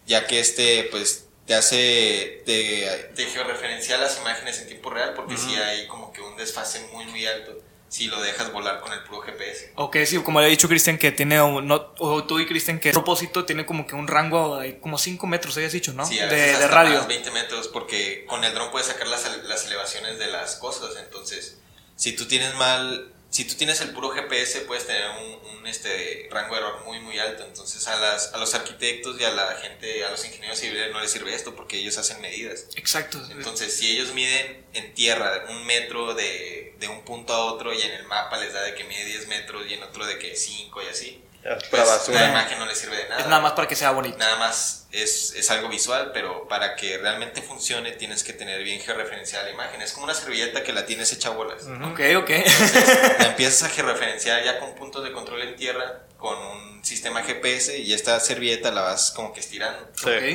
ya 0.06 0.28
que 0.28 0.40
este, 0.40 0.88
pues, 0.92 1.28
te 1.46 1.56
hace, 1.56 2.44
te, 2.46 3.12
te 3.16 3.26
georreferencia 3.26 3.98
las 3.98 4.18
imágenes 4.20 4.60
en 4.62 4.68
tiempo 4.68 4.90
real, 4.90 5.14
porque 5.16 5.38
si 5.38 5.56
hay 5.56 5.88
como 5.88 6.14
que 6.14 6.22
un 6.22 6.38
desfase 6.38 6.88
muy, 6.94 7.06
muy 7.06 7.26
alto 7.26 7.58
si 7.92 8.08
lo 8.08 8.22
dejas 8.22 8.54
volar 8.54 8.80
con 8.80 8.94
el 8.94 9.04
puro 9.04 9.20
GPS. 9.20 9.74
Ok, 9.76 9.98
sí, 10.06 10.18
como 10.24 10.40
le 10.40 10.46
ha 10.46 10.50
dicho 10.50 10.70
Cristian, 10.70 10.98
que 10.98 11.12
tiene, 11.12 11.42
un, 11.42 11.68
no, 11.68 11.94
o 12.00 12.24
tú 12.24 12.40
y 12.40 12.46
Cristian, 12.46 12.80
que 12.80 12.92
a 12.92 12.94
propósito 12.94 13.44
tiene 13.44 13.66
como 13.66 13.86
que 13.86 13.96
un 13.96 14.08
rango 14.08 14.60
de 14.60 14.80
como 14.80 14.98
5 14.98 15.28
metros, 15.28 15.58
habías 15.58 15.74
dicho, 15.74 15.92
¿no? 15.92 16.06
Sí, 16.06 16.16
de, 16.16 16.28
de 16.30 16.68
radio. 16.70 17.06
20 17.06 17.32
metros, 17.32 17.68
porque 17.68 18.24
con 18.30 18.46
el 18.46 18.54
dron 18.54 18.72
puedes 18.72 18.88
sacar 18.88 19.08
las, 19.08 19.30
las 19.44 19.66
elevaciones 19.66 20.20
de 20.20 20.28
las 20.28 20.56
cosas. 20.56 20.96
Entonces, 21.04 21.58
si 22.02 22.14
tú 22.14 22.26
tienes 22.26 22.56
mal 22.56 23.14
si 23.30 23.46
tú 23.46 23.54
tienes 23.54 23.80
el 23.82 23.92
puro 23.92 24.10
GPS 24.10 24.62
puedes 24.62 24.88
tener 24.88 25.08
un, 25.12 25.68
este, 25.68 26.28
rango 26.32 26.56
de 26.56 26.62
error 26.62 26.84
muy 26.86 27.00
muy 27.00 27.20
alto. 27.20 27.46
Entonces 27.46 27.88
a, 27.88 27.96
las, 27.98 28.34
a 28.34 28.38
los 28.40 28.56
arquitectos 28.56 29.22
y 29.22 29.24
a 29.24 29.30
la 29.30 29.56
gente, 29.58 30.04
a 30.04 30.10
los 30.10 30.26
ingenieros 30.26 30.58
civiles 30.58 30.92
no 30.92 31.00
les 31.00 31.12
sirve 31.12 31.34
esto 31.34 31.56
porque 31.56 31.78
ellos 31.78 31.98
hacen 32.00 32.20
medidas. 32.20 32.66
Exacto. 32.76 33.22
Entonces 33.30 33.78
si 33.78 33.92
ellos 33.92 34.14
miden 34.16 34.66
en 34.74 34.94
tierra 34.96 35.46
un 35.50 35.64
metro 35.68 36.16
de, 36.16 36.76
de 36.80 36.88
un 36.88 37.06
punto 37.06 37.34
a 37.34 37.46
otro 37.46 37.72
y 37.72 37.82
en 37.82 37.92
el 37.92 38.06
mapa 38.06 38.38
les 38.38 38.52
da 38.52 38.64
de 38.64 38.74
que 38.74 38.84
mide 38.86 39.06
10 39.06 39.28
metros 39.28 39.64
y 39.70 39.76
en 39.76 39.84
otro 39.84 40.08
de 40.08 40.18
que 40.18 40.36
5 40.36 40.82
y 40.82 40.88
así 40.88 41.24
pues, 41.42 42.10
la 42.10 42.30
imagen 42.30 42.60
no 42.60 42.66
le 42.66 42.76
sirve 42.76 42.98
de 42.98 43.10
nada. 43.10 43.22
Es 43.22 43.28
nada 43.28 43.42
más 43.42 43.54
para 43.54 43.68
que 43.68 43.76
sea 43.76 43.92
bonito. 43.92 44.18
Nada 44.18 44.38
más 44.38 44.88
es, 44.92 45.34
es, 45.36 45.50
algo 45.50 45.70
visual, 45.70 46.12
pero 46.14 46.48
para 46.48 46.76
que 46.76 46.98
realmente 47.00 47.42
funcione 47.42 47.92
tienes 47.94 48.24
que 48.24 48.34
tener 48.34 48.64
bien 48.64 48.80
georreferenciada 48.80 49.46
la 49.46 49.52
imagen. 49.52 49.82
Es 49.82 49.94
como 49.94 50.06
una 50.06 50.14
servilleta 50.14 50.64
que 50.64 50.72
la 50.72 50.86
tienes 50.86 51.12
hecha 51.14 51.32
bolas. 51.32 51.64
Ok, 51.92 52.00
ok. 52.18 52.30
la 53.20 53.28
empiezas 53.28 53.64
a 53.64 53.74
georreferenciar 53.74 54.44
ya 54.44 54.60
con 54.60 54.76
puntos 54.76 55.04
de 55.04 55.12
control 55.12 55.42
en 55.42 55.56
tierra, 55.56 56.04
con 56.18 56.38
un 56.38 56.86
sistema 56.86 57.24
GPS 57.24 57.78
y 57.80 57.94
esta 57.94 58.20
servilleta 58.20 58.72
la 58.72 58.82
vas 58.82 59.12
como 59.12 59.34
que 59.34 59.40
estirando. 59.40 59.90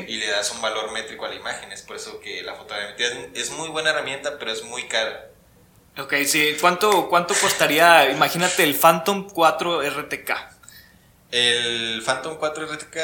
Y 0.08 0.16
le 0.16 0.26
das 0.26 0.50
un 0.50 0.60
valor 0.60 0.90
métrico 0.90 1.24
a 1.24 1.28
la 1.28 1.36
imagen. 1.36 1.70
Es 1.70 1.82
por 1.82 1.96
eso 1.96 2.20
que 2.20 2.42
la 2.42 2.54
fotogrametría 2.56 3.08
es, 3.08 3.16
es 3.34 3.50
muy 3.50 3.68
buena 3.68 3.90
herramienta, 3.90 4.38
pero 4.38 4.50
es 4.50 4.64
muy 4.64 4.88
cara. 4.88 5.28
Ok, 5.98 6.14
sí. 6.26 6.56
¿Cuánto, 6.60 7.08
cuánto 7.08 7.34
costaría, 7.34 8.10
imagínate, 8.10 8.64
el 8.64 8.74
Phantom 8.74 9.28
4 9.30 9.82
RTK? 9.82 10.55
El 11.30 12.02
Phantom 12.04 12.36
4 12.38 12.66
RTK 12.66 12.96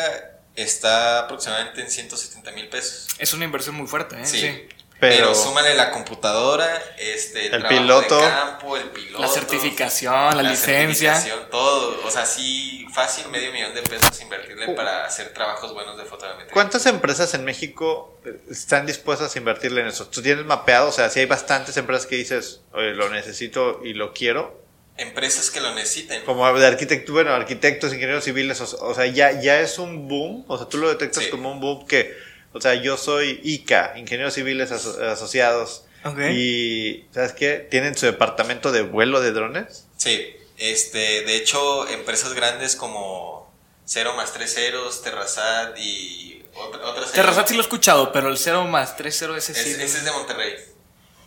está 0.54 1.20
aproximadamente 1.20 1.80
en 1.80 1.90
170 1.90 2.50
mil 2.52 2.68
pesos. 2.68 3.08
Es 3.18 3.32
una 3.32 3.44
inversión 3.44 3.74
muy 3.74 3.86
fuerte, 3.86 4.20
¿eh? 4.20 4.26
Sí. 4.26 4.68
Pero, 5.02 5.34
súmale 5.34 5.74
la 5.74 5.90
computadora, 5.90 6.80
este, 6.96 7.48
el, 7.48 7.66
piloto, 7.66 8.20
de 8.20 8.22
campo, 8.22 8.76
el 8.76 8.88
piloto, 8.90 9.20
la 9.20 9.26
certificación, 9.26 10.36
la, 10.36 10.44
licencia, 10.44 11.20
todo, 11.50 12.06
o 12.06 12.10
sea, 12.12 12.24
sí, 12.24 12.86
fácil 12.94 13.28
medio 13.28 13.50
millón 13.50 13.74
de 13.74 13.82
pesos 13.82 14.20
invertirle 14.20 14.68
uh. 14.68 14.76
para 14.76 15.04
hacer 15.04 15.34
trabajos 15.34 15.74
buenos 15.74 15.98
de 15.98 16.04
fotogrametría. 16.04 16.52
¿Cuántas 16.52 16.86
empresas 16.86 17.34
en 17.34 17.44
México 17.44 18.16
están 18.48 18.86
dispuestas 18.86 19.34
a 19.34 19.38
invertirle 19.40 19.80
en 19.80 19.88
eso? 19.88 20.06
¿Tú 20.06 20.22
tienes 20.22 20.44
mapeado? 20.44 20.90
O 20.90 20.92
sea, 20.92 21.10
si 21.10 21.18
hay 21.18 21.26
bastantes 21.26 21.76
empresas 21.76 22.06
que 22.06 22.14
dices, 22.14 22.60
Oye, 22.70 22.92
lo 22.92 23.10
necesito 23.10 23.80
y 23.82 23.94
lo 23.94 24.12
quiero, 24.12 24.62
empresas 25.02 25.50
que 25.50 25.60
lo 25.60 25.74
necesiten. 25.74 26.24
Como 26.24 26.50
de 26.58 26.66
arquitectura, 26.66 27.24
bueno, 27.24 27.36
arquitectos, 27.36 27.92
ingenieros 27.92 28.24
civiles, 28.24 28.60
o, 28.60 28.94
sea, 28.94 29.06
ya, 29.06 29.40
ya 29.40 29.60
es 29.60 29.78
un 29.78 30.08
boom, 30.08 30.44
o 30.48 30.56
sea, 30.56 30.68
tú 30.68 30.78
lo 30.78 30.88
detectas 30.88 31.26
como 31.26 31.52
un 31.52 31.60
boom 31.60 31.86
que, 31.86 32.16
o 32.52 32.60
sea, 32.60 32.74
yo 32.74 32.96
soy 32.96 33.40
ICA, 33.42 33.94
ingenieros 33.96 34.34
civiles 34.34 34.72
asociados, 34.72 35.84
y, 36.32 37.04
¿sabes 37.12 37.32
qué? 37.32 37.66
¿Tienen 37.70 37.96
su 37.96 38.06
departamento 38.06 38.72
de 38.72 38.82
vuelo 38.82 39.20
de 39.20 39.32
drones? 39.32 39.86
Sí, 39.96 40.34
este, 40.58 41.22
de 41.22 41.36
hecho, 41.36 41.88
empresas 41.88 42.34
grandes 42.34 42.74
como 42.74 43.52
Cero 43.84 44.14
más 44.16 44.32
Tres 44.32 44.54
Ceros, 44.54 45.02
Terrazat 45.02 45.78
y 45.78 46.44
otras... 46.54 47.12
Terrazat 47.12 47.48
sí 47.48 47.54
lo 47.54 47.60
he 47.60 47.62
escuchado, 47.62 48.12
pero 48.12 48.28
el 48.28 48.38
Cero 48.38 48.64
más 48.64 48.96
Tres 48.96 49.16
Cero 49.18 49.36
ese 49.36 49.54
sí. 49.54 49.70
ese 49.70 49.84
es 49.84 50.04
de 50.04 50.10
Monterrey. 50.10 50.54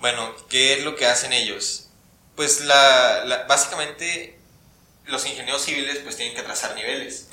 Bueno, 0.02 0.36
¿qué 0.50 0.74
es 0.74 0.84
lo 0.84 0.96
que 0.96 1.06
hacen 1.06 1.34
ellos? 1.34 1.85
Pues 2.36 2.62
la, 2.62 3.46
básicamente 3.48 4.38
los 5.06 5.26
ingenieros 5.26 5.64
civiles 5.64 6.00
pues 6.04 6.18
tienen 6.18 6.36
que 6.36 6.42
trazar 6.42 6.76
niveles 6.76 7.28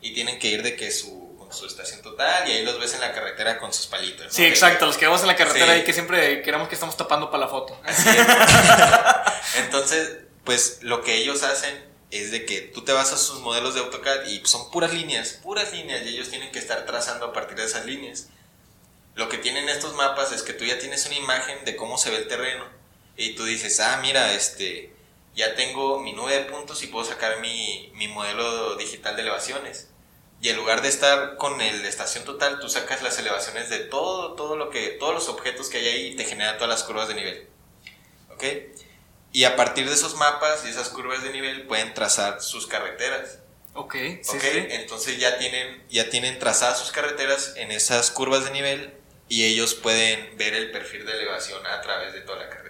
y 0.00 0.14
tienen 0.14 0.38
que 0.38 0.48
ir 0.48 0.62
de 0.62 0.76
que 0.76 0.90
su, 0.90 1.46
su 1.50 1.66
estación 1.66 2.02
total 2.02 2.48
y 2.48 2.52
ahí 2.52 2.64
los 2.64 2.78
ves 2.78 2.94
en 2.94 3.00
la 3.00 3.12
carretera 3.12 3.58
con 3.58 3.72
sus 3.72 3.86
palitos. 3.86 4.32
Sí, 4.32 4.44
exacto, 4.44 4.86
los 4.86 4.96
que 4.96 5.06
vamos 5.06 5.20
en 5.22 5.28
la 5.28 5.36
carretera 5.36 5.76
y 5.76 5.84
que 5.84 5.92
siempre 5.92 6.42
queremos 6.42 6.68
que 6.68 6.74
estamos 6.74 6.96
tapando 6.96 7.30
para 7.30 7.44
la 7.44 7.48
foto. 7.48 7.78
Entonces, 9.56 10.18
pues 10.44 10.78
lo 10.82 11.02
que 11.02 11.16
ellos 11.16 11.42
hacen 11.42 11.86
es 12.10 12.30
de 12.30 12.46
que 12.46 12.62
tú 12.62 12.82
te 12.82 12.92
vas 12.92 13.12
a 13.12 13.18
sus 13.18 13.40
modelos 13.40 13.74
de 13.74 13.80
AutoCAD 13.80 14.26
y 14.28 14.42
son 14.46 14.70
puras 14.70 14.94
líneas, 14.94 15.38
puras 15.42 15.72
líneas 15.72 16.02
y 16.06 16.08
ellos 16.08 16.30
tienen 16.30 16.50
que 16.50 16.58
estar 16.58 16.86
trazando 16.86 17.26
a 17.26 17.32
partir 17.32 17.56
de 17.56 17.64
esas 17.64 17.84
líneas. 17.84 18.28
Lo 19.14 19.28
que 19.28 19.36
tienen 19.36 19.68
estos 19.68 19.94
mapas 19.94 20.32
es 20.32 20.42
que 20.42 20.54
tú 20.54 20.64
ya 20.64 20.78
tienes 20.78 21.04
una 21.06 21.16
imagen 21.16 21.64
de 21.64 21.76
cómo 21.76 21.98
se 21.98 22.10
ve 22.10 22.16
el 22.16 22.28
terreno 22.28 22.77
y 23.18 23.34
tú 23.34 23.44
dices, 23.44 23.80
ah, 23.80 23.98
mira, 24.00 24.32
este, 24.32 24.92
ya 25.34 25.56
tengo 25.56 25.98
mi 25.98 26.12
nube 26.12 26.32
de 26.34 26.44
puntos 26.44 26.80
y 26.84 26.86
puedo 26.86 27.04
sacar 27.04 27.40
mi, 27.40 27.90
mi 27.96 28.06
modelo 28.06 28.76
digital 28.76 29.16
de 29.16 29.22
elevaciones. 29.22 29.88
Y 30.40 30.50
en 30.50 30.56
lugar 30.56 30.82
de 30.82 30.88
estar 30.88 31.36
con 31.36 31.60
el 31.60 31.84
estación 31.84 32.24
total, 32.24 32.60
tú 32.60 32.68
sacas 32.68 33.02
las 33.02 33.18
elevaciones 33.18 33.70
de 33.70 33.80
todo, 33.80 34.34
todo 34.34 34.54
lo 34.54 34.70
que, 34.70 34.90
todos 34.90 35.12
los 35.12 35.28
objetos 35.28 35.68
que 35.68 35.78
hay 35.78 35.88
ahí 35.88 36.06
y 36.06 36.16
te 36.16 36.24
genera 36.24 36.58
todas 36.58 36.68
las 36.68 36.84
curvas 36.84 37.08
de 37.08 37.14
nivel. 37.14 37.48
¿Ok? 38.30 38.44
Y 39.32 39.42
a 39.42 39.56
partir 39.56 39.88
de 39.88 39.94
esos 39.94 40.14
mapas 40.14 40.64
y 40.64 40.68
esas 40.68 40.88
curvas 40.88 41.24
de 41.24 41.30
nivel 41.30 41.66
pueden 41.66 41.92
trazar 41.94 42.40
sus 42.40 42.68
carreteras. 42.68 43.40
Ok, 43.74 43.94
sí, 44.22 44.38
Entonces 44.42 45.18
ya 45.18 45.38
tienen, 45.38 45.84
ya 45.88 46.08
tienen 46.08 46.38
trazadas 46.38 46.78
sus 46.78 46.92
carreteras 46.92 47.54
en 47.56 47.72
esas 47.72 48.12
curvas 48.12 48.44
de 48.44 48.52
nivel 48.52 48.94
y 49.28 49.44
ellos 49.44 49.74
pueden 49.74 50.36
ver 50.36 50.54
el 50.54 50.70
perfil 50.70 51.04
de 51.04 51.12
elevación 51.12 51.66
a 51.66 51.80
través 51.80 52.12
de 52.12 52.20
toda 52.20 52.38
la 52.38 52.48
carretera 52.48 52.68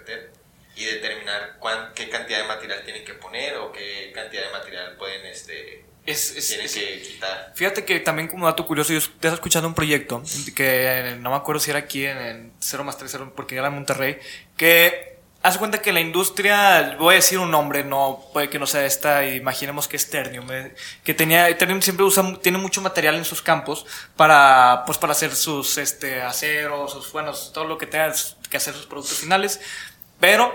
y 0.79 0.85
determinar 0.85 1.57
cuán, 1.59 1.93
qué 1.95 2.09
cantidad 2.09 2.39
de 2.39 2.47
material 2.47 2.83
tienen 2.85 3.05
que 3.05 3.15
poner 3.15 3.57
o 3.57 3.73
qué 3.73 4.13
cantidad 4.15 4.45
de 4.45 4.53
material 4.53 4.97
pueden 4.97 5.27
este, 5.27 5.85
es, 6.07 6.47
tienen 6.47 6.69
que 6.69 7.03
quitar. 7.03 7.53
Fíjate 7.55 7.85
que 7.85 7.99
también 7.99 8.29
como 8.29 8.47
dato 8.47 8.65
curioso, 8.65 8.93
yo 8.93 9.01
te 9.19 9.27
escuchando 9.29 9.69
un 9.69 9.75
proyecto 9.75 10.23
que 10.55 11.17
no 11.19 11.31
me 11.31 11.37
acuerdo 11.37 11.61
si 11.61 11.71
era 11.71 11.81
aquí 11.81 12.07
en, 12.07 12.53
0 12.61 12.85
más 12.85 12.97
3, 12.97 13.11
0, 13.11 13.33
porque 13.35 13.57
era 13.57 13.67
en 13.67 13.75
Monterrey, 13.75 14.19
que 14.57 15.19
hace 15.43 15.59
cuenta 15.59 15.83
que 15.83 15.93
la 15.93 16.01
industria, 16.01 16.97
voy 16.97 17.15
a 17.15 17.17
decir 17.17 17.39
un 17.39 17.51
nombre, 17.51 17.83
no 17.83 18.25
puede 18.33 18.49
que 18.49 18.61
no 18.61 18.67
sea 18.67 18.87
esta, 18.87 19.27
imaginemos 19.27 19.89
que 19.89 19.97
es 19.97 20.09
Ternium, 20.09 20.51
eh, 20.53 20.75
que 21.03 21.13
tenía, 21.13 21.57
Ternium 21.59 21.83
siempre 21.83 22.05
usa, 22.05 22.39
tiene 22.41 22.59
mucho 22.59 22.81
material 22.81 23.17
en 23.17 23.25
sus 23.25 23.43
campos 23.43 23.85
para, 24.17 24.85
pues 24.87 24.97
para 24.97 25.13
hacer 25.13 25.35
sus 25.35 25.77
este, 25.77 26.23
aceros, 26.23 26.93
sus, 26.93 27.11
bueno, 27.11 27.33
todo 27.53 27.65
lo 27.65 27.79
que 27.79 27.87
tenga 27.87 28.15
que 28.49 28.57
hacer 28.57 28.75
sus 28.75 28.87
productos 28.87 29.19
finales. 29.19 29.61
Pero 30.21 30.55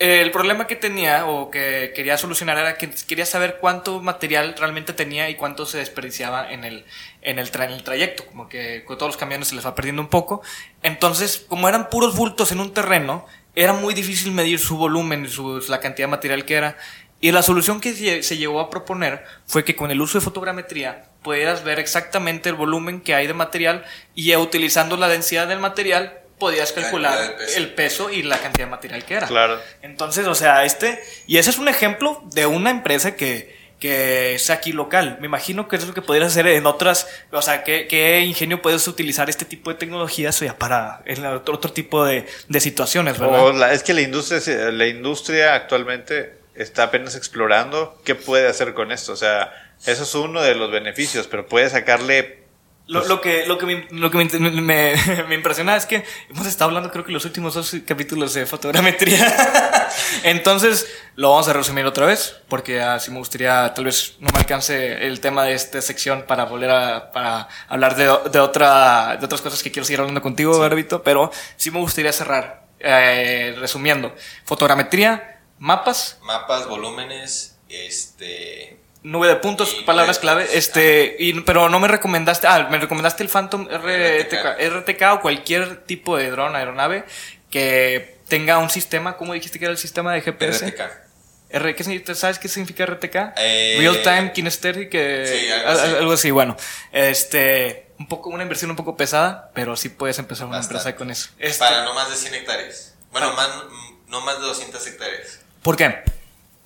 eh, 0.00 0.20
el 0.20 0.30
problema 0.30 0.68
que 0.68 0.76
tenía 0.76 1.26
o 1.26 1.50
que 1.50 1.92
quería 1.94 2.16
solucionar 2.16 2.56
era 2.56 2.76
que 2.76 2.88
quería 3.08 3.26
saber 3.26 3.58
cuánto 3.60 4.00
material 4.00 4.54
realmente 4.56 4.92
tenía 4.92 5.28
y 5.28 5.34
cuánto 5.34 5.66
se 5.66 5.78
desperdiciaba 5.78 6.50
en 6.52 6.64
el, 6.64 6.84
en 7.22 7.40
el, 7.40 7.50
el 7.52 7.82
trayecto, 7.82 8.24
como 8.26 8.48
que 8.48 8.84
con 8.84 8.96
todos 8.96 9.10
los 9.10 9.16
camiones 9.16 9.48
se 9.48 9.56
les 9.56 9.66
va 9.66 9.74
perdiendo 9.74 10.00
un 10.00 10.08
poco. 10.08 10.40
Entonces, 10.82 11.44
como 11.48 11.68
eran 11.68 11.88
puros 11.90 12.14
bultos 12.14 12.52
en 12.52 12.60
un 12.60 12.72
terreno, 12.72 13.26
era 13.56 13.72
muy 13.72 13.92
difícil 13.92 14.30
medir 14.30 14.60
su 14.60 14.76
volumen, 14.76 15.28
su, 15.28 15.60
la 15.68 15.80
cantidad 15.80 16.06
de 16.06 16.12
material 16.12 16.44
que 16.44 16.54
era. 16.54 16.76
Y 17.20 17.32
la 17.32 17.42
solución 17.42 17.80
que 17.80 18.22
se 18.22 18.36
llegó 18.36 18.60
a 18.60 18.70
proponer 18.70 19.24
fue 19.46 19.64
que 19.64 19.74
con 19.74 19.90
el 19.90 20.00
uso 20.00 20.18
de 20.18 20.24
fotogrametría 20.24 21.06
pudieras 21.22 21.64
ver 21.64 21.80
exactamente 21.80 22.48
el 22.48 22.54
volumen 22.54 23.00
que 23.00 23.16
hay 23.16 23.26
de 23.26 23.34
material 23.34 23.84
y 24.14 24.36
utilizando 24.36 24.96
la 24.96 25.08
densidad 25.08 25.48
del 25.48 25.58
material 25.58 26.17
podías 26.38 26.72
calcular 26.72 27.36
el 27.56 27.74
peso. 27.74 28.10
y 28.10 28.22
la 28.22 28.38
cantidad 28.38 28.66
de 28.66 28.70
material 28.70 29.04
que 29.04 29.14
era. 29.14 29.26
Claro. 29.26 29.60
Entonces, 29.82 30.26
o 30.26 30.34
sea, 30.34 30.64
este, 30.64 31.02
y 31.26 31.38
ese 31.38 31.50
es 31.50 31.58
un 31.58 31.68
ejemplo 31.68 32.22
de 32.32 32.46
una 32.46 32.70
empresa 32.70 33.16
que, 33.16 33.56
que 33.80 34.34
es 34.34 34.50
aquí 34.50 34.72
local. 34.72 35.18
Me 35.20 35.26
imagino 35.26 35.68
que 35.68 35.76
eso 35.76 35.84
es 35.84 35.88
lo 35.88 35.94
que 35.94 36.02
podrías 36.02 36.28
hacer 36.28 36.46
en 36.46 36.66
otras, 36.66 37.08
o 37.30 37.42
sea, 37.42 37.64
¿qué, 37.64 38.20
ingenio 38.20 38.62
puedes 38.62 38.86
utilizar 38.88 39.28
este 39.30 39.44
tipo 39.44 39.70
de 39.70 39.76
tecnologías 39.76 40.40
ya 40.40 40.56
para 40.56 41.02
en 41.04 41.24
otro, 41.26 41.54
otro 41.54 41.72
tipo 41.72 42.04
de, 42.04 42.26
de, 42.48 42.60
situaciones, 42.60 43.18
¿verdad? 43.18 43.72
es 43.72 43.82
que 43.82 43.94
la 43.94 44.02
industria, 44.02 44.70
la 44.70 44.86
industria 44.86 45.54
actualmente 45.54 46.38
está 46.54 46.84
apenas 46.84 47.14
explorando 47.14 48.00
qué 48.04 48.14
puede 48.14 48.48
hacer 48.48 48.74
con 48.74 48.90
esto. 48.90 49.12
O 49.12 49.16
sea, 49.16 49.52
eso 49.86 50.02
es 50.02 50.14
uno 50.14 50.42
de 50.42 50.54
los 50.54 50.70
beneficios, 50.70 51.28
pero 51.28 51.46
puede 51.46 51.70
sacarle 51.70 52.47
lo, 52.88 53.04
lo, 53.04 53.20
que, 53.20 53.46
lo 53.46 53.58
que, 53.58 53.66
me, 53.66 53.86
lo 53.90 54.10
que 54.10 54.16
me, 54.16 54.50
me, 54.50 54.96
me, 55.28 55.34
impresiona 55.34 55.76
es 55.76 55.84
que 55.84 56.04
hemos 56.30 56.46
estado 56.46 56.70
hablando 56.70 56.90
creo 56.90 57.04
que 57.04 57.12
los 57.12 57.24
últimos 57.26 57.52
dos 57.52 57.76
capítulos 57.86 58.32
de 58.32 58.46
fotogrametría. 58.46 59.90
Entonces 60.22 60.88
lo 61.14 61.30
vamos 61.30 61.48
a 61.48 61.52
resumir 61.52 61.84
otra 61.84 62.06
vez 62.06 62.36
porque 62.48 62.80
así 62.80 63.10
me 63.10 63.18
gustaría, 63.18 63.74
tal 63.74 63.84
vez 63.84 64.16
no 64.20 64.28
me 64.32 64.38
alcance 64.38 65.06
el 65.06 65.20
tema 65.20 65.44
de 65.44 65.52
esta 65.52 65.82
sección 65.82 66.24
para 66.26 66.44
volver 66.44 66.70
a 66.70 67.12
para 67.12 67.48
hablar 67.68 67.94
de, 67.94 68.04
de, 68.30 68.38
otra, 68.40 69.18
de 69.18 69.24
otras 69.26 69.42
cosas 69.42 69.62
que 69.62 69.70
quiero 69.70 69.84
seguir 69.84 70.00
hablando 70.00 70.22
contigo, 70.22 70.66
sí. 70.66 70.86
pero 71.04 71.30
sí 71.56 71.70
me 71.70 71.80
gustaría 71.80 72.12
cerrar 72.12 72.68
eh, 72.80 73.54
resumiendo. 73.58 74.14
Fotogrametría, 74.44 75.42
mapas. 75.58 76.18
Mapas, 76.22 76.66
volúmenes, 76.66 77.58
este 77.68 78.80
nube 79.08 79.28
de 79.28 79.36
puntos, 79.36 79.74
palabras 79.86 80.18
clave, 80.18 80.46
este, 80.52 81.16
y, 81.18 81.40
pero 81.40 81.68
no 81.68 81.80
me 81.80 81.88
recomendaste, 81.88 82.46
ah, 82.46 82.68
me 82.70 82.78
recomendaste 82.78 83.22
el 83.22 83.28
Phantom 83.28 83.66
RTK, 83.66 84.60
RTK 84.60 85.02
o 85.14 85.20
cualquier 85.20 85.84
tipo 85.84 86.16
de 86.16 86.30
dron, 86.30 86.54
aeronave 86.54 87.04
que 87.50 88.18
tenga 88.28 88.58
un 88.58 88.70
sistema, 88.70 89.16
¿cómo 89.16 89.32
dijiste 89.32 89.58
que 89.58 89.64
era 89.64 89.72
el 89.72 89.78
sistema 89.78 90.12
de 90.12 90.20
GPS? 90.20 90.66
RTK. 90.66 91.08
R, 91.50 91.74
¿qué, 91.74 92.14
¿Sabes 92.14 92.38
qué 92.38 92.46
significa 92.48 92.84
RTK? 92.84 93.32
Eh, 93.38 93.76
Real 93.78 94.02
Time 94.02 94.32
Kinesthetic. 94.32 94.92
sí, 94.92 95.50
algo, 95.50 96.12
así. 96.12 96.30
Bueno, 96.30 96.56
este, 96.92 97.86
un 97.98 98.06
poco, 98.06 98.28
una 98.28 98.42
inversión 98.42 98.70
un 98.70 98.76
poco 98.76 98.98
pesada, 98.98 99.50
pero 99.54 99.74
sí 99.74 99.88
puedes 99.88 100.18
empezar 100.18 100.46
una 100.46 100.60
empresa 100.60 100.94
con 100.94 101.10
eso. 101.10 101.30
Este, 101.38 101.60
Para 101.60 101.84
no 101.84 101.94
más 101.94 102.10
de 102.10 102.16
100 102.16 102.34
hectáreas. 102.34 102.94
Bueno, 103.12 103.32
ah. 103.34 103.64
no 104.08 104.20
más 104.20 104.38
de 104.40 104.46
200 104.46 104.86
hectáreas. 104.86 105.40
¿Por 105.62 105.76
qué? 105.76 106.02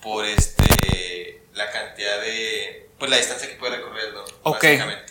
Por 0.01 0.25
este, 0.25 0.65
la 1.55 1.71
cantidad 1.71 2.21
de 2.21 2.83
pues 3.03 3.11
la 3.11 3.17
distancia 3.17 3.49
que 3.49 3.57
puede 3.57 3.79
recorrer, 3.79 4.15
¿no? 4.15 4.23
Ok. 4.45 4.65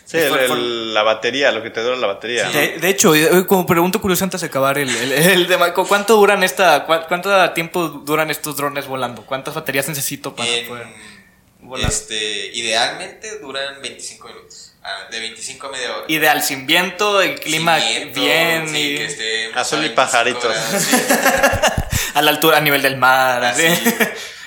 Sí, 0.06 0.16
la 0.16 1.02
batería, 1.02 1.52
lo 1.52 1.62
que 1.62 1.68
te 1.68 1.82
dura 1.82 1.94
la 1.96 2.06
batería. 2.06 2.48
De, 2.48 2.88
hecho, 2.88 3.14
eh, 3.14 3.46
como 3.46 3.66
pregunto 3.66 4.00
curioso 4.00 4.24
antes 4.24 4.40
de 4.40 4.46
acabar 4.46 4.78
el, 4.78 4.88
el, 4.88 5.46
tema, 5.48 5.74
¿cuánto 5.74 6.16
duran 6.16 6.42
esta, 6.42 6.86
cuánto 6.86 7.52
tiempo 7.52 7.88
duran 7.88 8.30
estos 8.30 8.56
drones 8.56 8.86
volando? 8.86 9.26
¿Cuántas 9.26 9.52
baterías 9.52 9.88
necesito 9.88 10.34
para 10.34 10.48
poder 10.66 10.86
volar? 11.60 11.90
Este, 11.90 12.46
idealmente 12.54 13.38
duran 13.40 13.82
25 13.82 14.26
minutos. 14.26 14.72
Ah, 14.82 15.08
de 15.10 15.20
25 15.20 15.66
a 15.66 15.70
media 15.70 15.94
hora. 15.94 16.04
Ideal, 16.08 16.42
sin 16.42 16.66
viento, 16.66 17.20
el 17.20 17.38
clima 17.38 17.76
bien 18.14 18.74
y... 18.74 18.98
Azul 19.54 19.84
y 19.84 19.90
pajaritos. 19.90 20.56
a 22.14 22.22
la 22.22 22.30
altura, 22.30 22.56
a 22.56 22.60
nivel 22.62 22.80
del 22.80 22.96
mar. 22.96 23.44
Así. 23.44 23.64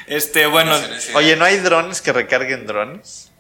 Este, 0.08 0.46
bueno. 0.48 0.76
Oye, 1.16 1.36
¿no 1.36 1.46
hay 1.46 1.58
drones 1.58 2.02
que 2.02 2.14
recarguen 2.14 2.68
drones? 2.68 3.32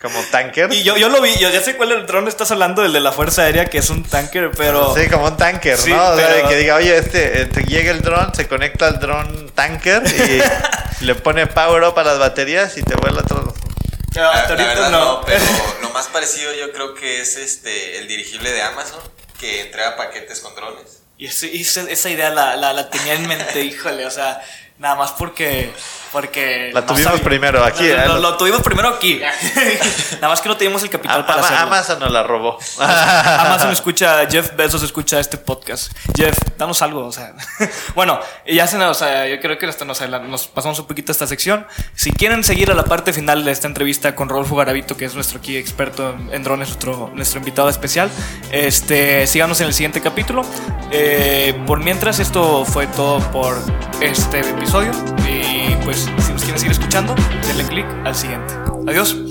Como 0.00 0.18
tanker. 0.30 0.72
Y 0.72 0.82
yo, 0.82 0.96
yo 0.96 1.10
lo 1.10 1.20
vi, 1.20 1.36
yo 1.36 1.50
ya 1.50 1.60
sé 1.60 1.76
cuál 1.76 1.92
es 1.92 1.98
el 1.98 2.06
dron 2.06 2.26
estás 2.26 2.50
hablando, 2.50 2.82
el 2.82 2.92
de 2.92 3.00
la 3.00 3.12
Fuerza 3.12 3.42
Aérea, 3.42 3.66
que 3.66 3.78
es 3.78 3.90
un 3.90 4.02
tanker, 4.02 4.50
pero. 4.56 4.94
Sí, 4.94 5.08
como 5.10 5.26
un 5.26 5.36
tanker, 5.36 5.78
¿no? 5.88 6.08
O 6.08 6.16
sea, 6.16 6.48
que 6.48 6.56
diga, 6.56 6.76
oye, 6.76 6.96
este, 6.96 7.44
te 7.46 7.64
llega 7.64 7.90
el 7.90 8.00
dron, 8.00 8.34
se 8.34 8.48
conecta 8.48 8.86
al 8.86 8.98
dron 8.98 9.50
tanker 9.54 10.02
y 10.06 11.04
le 11.04 11.14
pone 11.16 11.46
power 11.46 11.82
up 11.84 11.98
a 11.98 12.02
las 12.02 12.18
baterías 12.18 12.78
y 12.78 12.82
te 12.82 12.94
vuela 12.94 13.22
todo. 13.22 13.54
la, 14.14 14.90
no. 14.90 15.20
pero 15.26 15.44
lo 15.82 15.90
más 15.90 16.06
parecido 16.06 16.54
yo 16.54 16.72
creo 16.72 16.94
que 16.94 17.20
es 17.20 17.36
este 17.36 17.98
el 17.98 18.08
dirigible 18.08 18.52
de 18.52 18.62
Amazon, 18.62 19.00
que 19.38 19.60
entrega 19.60 19.96
paquetes 19.96 20.40
con 20.40 20.54
drones. 20.54 21.02
Y, 21.18 21.26
esa 21.26 22.08
idea 22.08 22.30
la, 22.30 22.56
la, 22.56 22.72
la 22.72 22.88
tenía 22.88 23.12
en 23.12 23.28
mente, 23.28 23.60
híjole, 23.64 24.06
o 24.06 24.10
sea, 24.10 24.40
Nada 24.80 24.94
más 24.94 25.12
porque. 25.12 25.70
Porque 26.12 26.70
la 26.72 26.84
tuvimos 26.84 27.20
primero 27.20 27.64
aquí. 27.64 27.88
Lo, 27.88 28.18
lo, 28.18 28.36
tuvimos 28.36 28.62
primero 28.62 28.88
aquí. 28.88 29.20
Nada 30.14 30.28
más 30.28 30.40
que 30.40 30.48
no 30.48 30.56
teníamos 30.56 30.82
el 30.82 30.90
capital 30.90 31.24
para 31.24 31.40
hacerlo. 31.40 31.62
Amazon 31.62 32.00
nos 32.00 32.10
la 32.10 32.22
robó. 32.22 32.58
Amazon 32.78 33.70
escucha, 33.72 34.26
Jeff 34.28 34.54
Bezos 34.56 34.82
escucha 34.82 35.20
este 35.20 35.38
podcast. 35.38 35.92
Jeff, 36.16 36.36
danos 36.58 36.82
algo. 36.82 37.06
O 37.06 37.12
sea. 37.12 37.34
bueno, 37.94 38.20
ya 38.46 38.66
se 38.66 38.76
o 38.80 38.94
sea, 38.94 39.28
yo 39.28 39.38
creo 39.40 39.58
que 39.58 39.66
hasta 39.66 39.84
nos, 39.84 40.00
nos 40.00 40.48
pasamos 40.48 40.78
un 40.78 40.86
poquito 40.86 41.12
esta 41.12 41.26
sección. 41.26 41.66
Si 41.94 42.12
quieren 42.12 42.42
seguir 42.42 42.70
a 42.70 42.74
la 42.74 42.84
parte 42.84 43.12
final 43.12 43.44
de 43.44 43.52
esta 43.52 43.68
entrevista 43.68 44.14
con 44.14 44.28
Rodolfo 44.28 44.56
Garavito, 44.56 44.96
que 44.96 45.04
es 45.04 45.14
nuestro 45.14 45.38
aquí 45.38 45.56
experto 45.56 46.16
en 46.32 46.42
drones, 46.42 46.68
nuestro, 46.68 47.10
nuestro 47.14 47.38
invitado 47.38 47.68
especial, 47.68 48.10
este, 48.50 49.26
síganos 49.26 49.60
en 49.60 49.68
el 49.68 49.74
siguiente 49.74 50.00
capítulo. 50.00 50.44
Eh, 50.90 51.60
por 51.66 51.78
mientras, 51.80 52.18
esto 52.18 52.64
fue 52.64 52.86
todo 52.88 53.20
por 53.30 53.56
este 54.00 54.40
episodio. 54.40 54.92
Pues, 55.84 56.08
si 56.18 56.32
nos 56.32 56.42
quieren 56.42 56.58
seguir 56.58 56.72
escuchando, 56.72 57.14
denle 57.46 57.64
click 57.64 57.86
al 58.04 58.14
siguiente. 58.14 58.54
Adiós. 58.86 59.29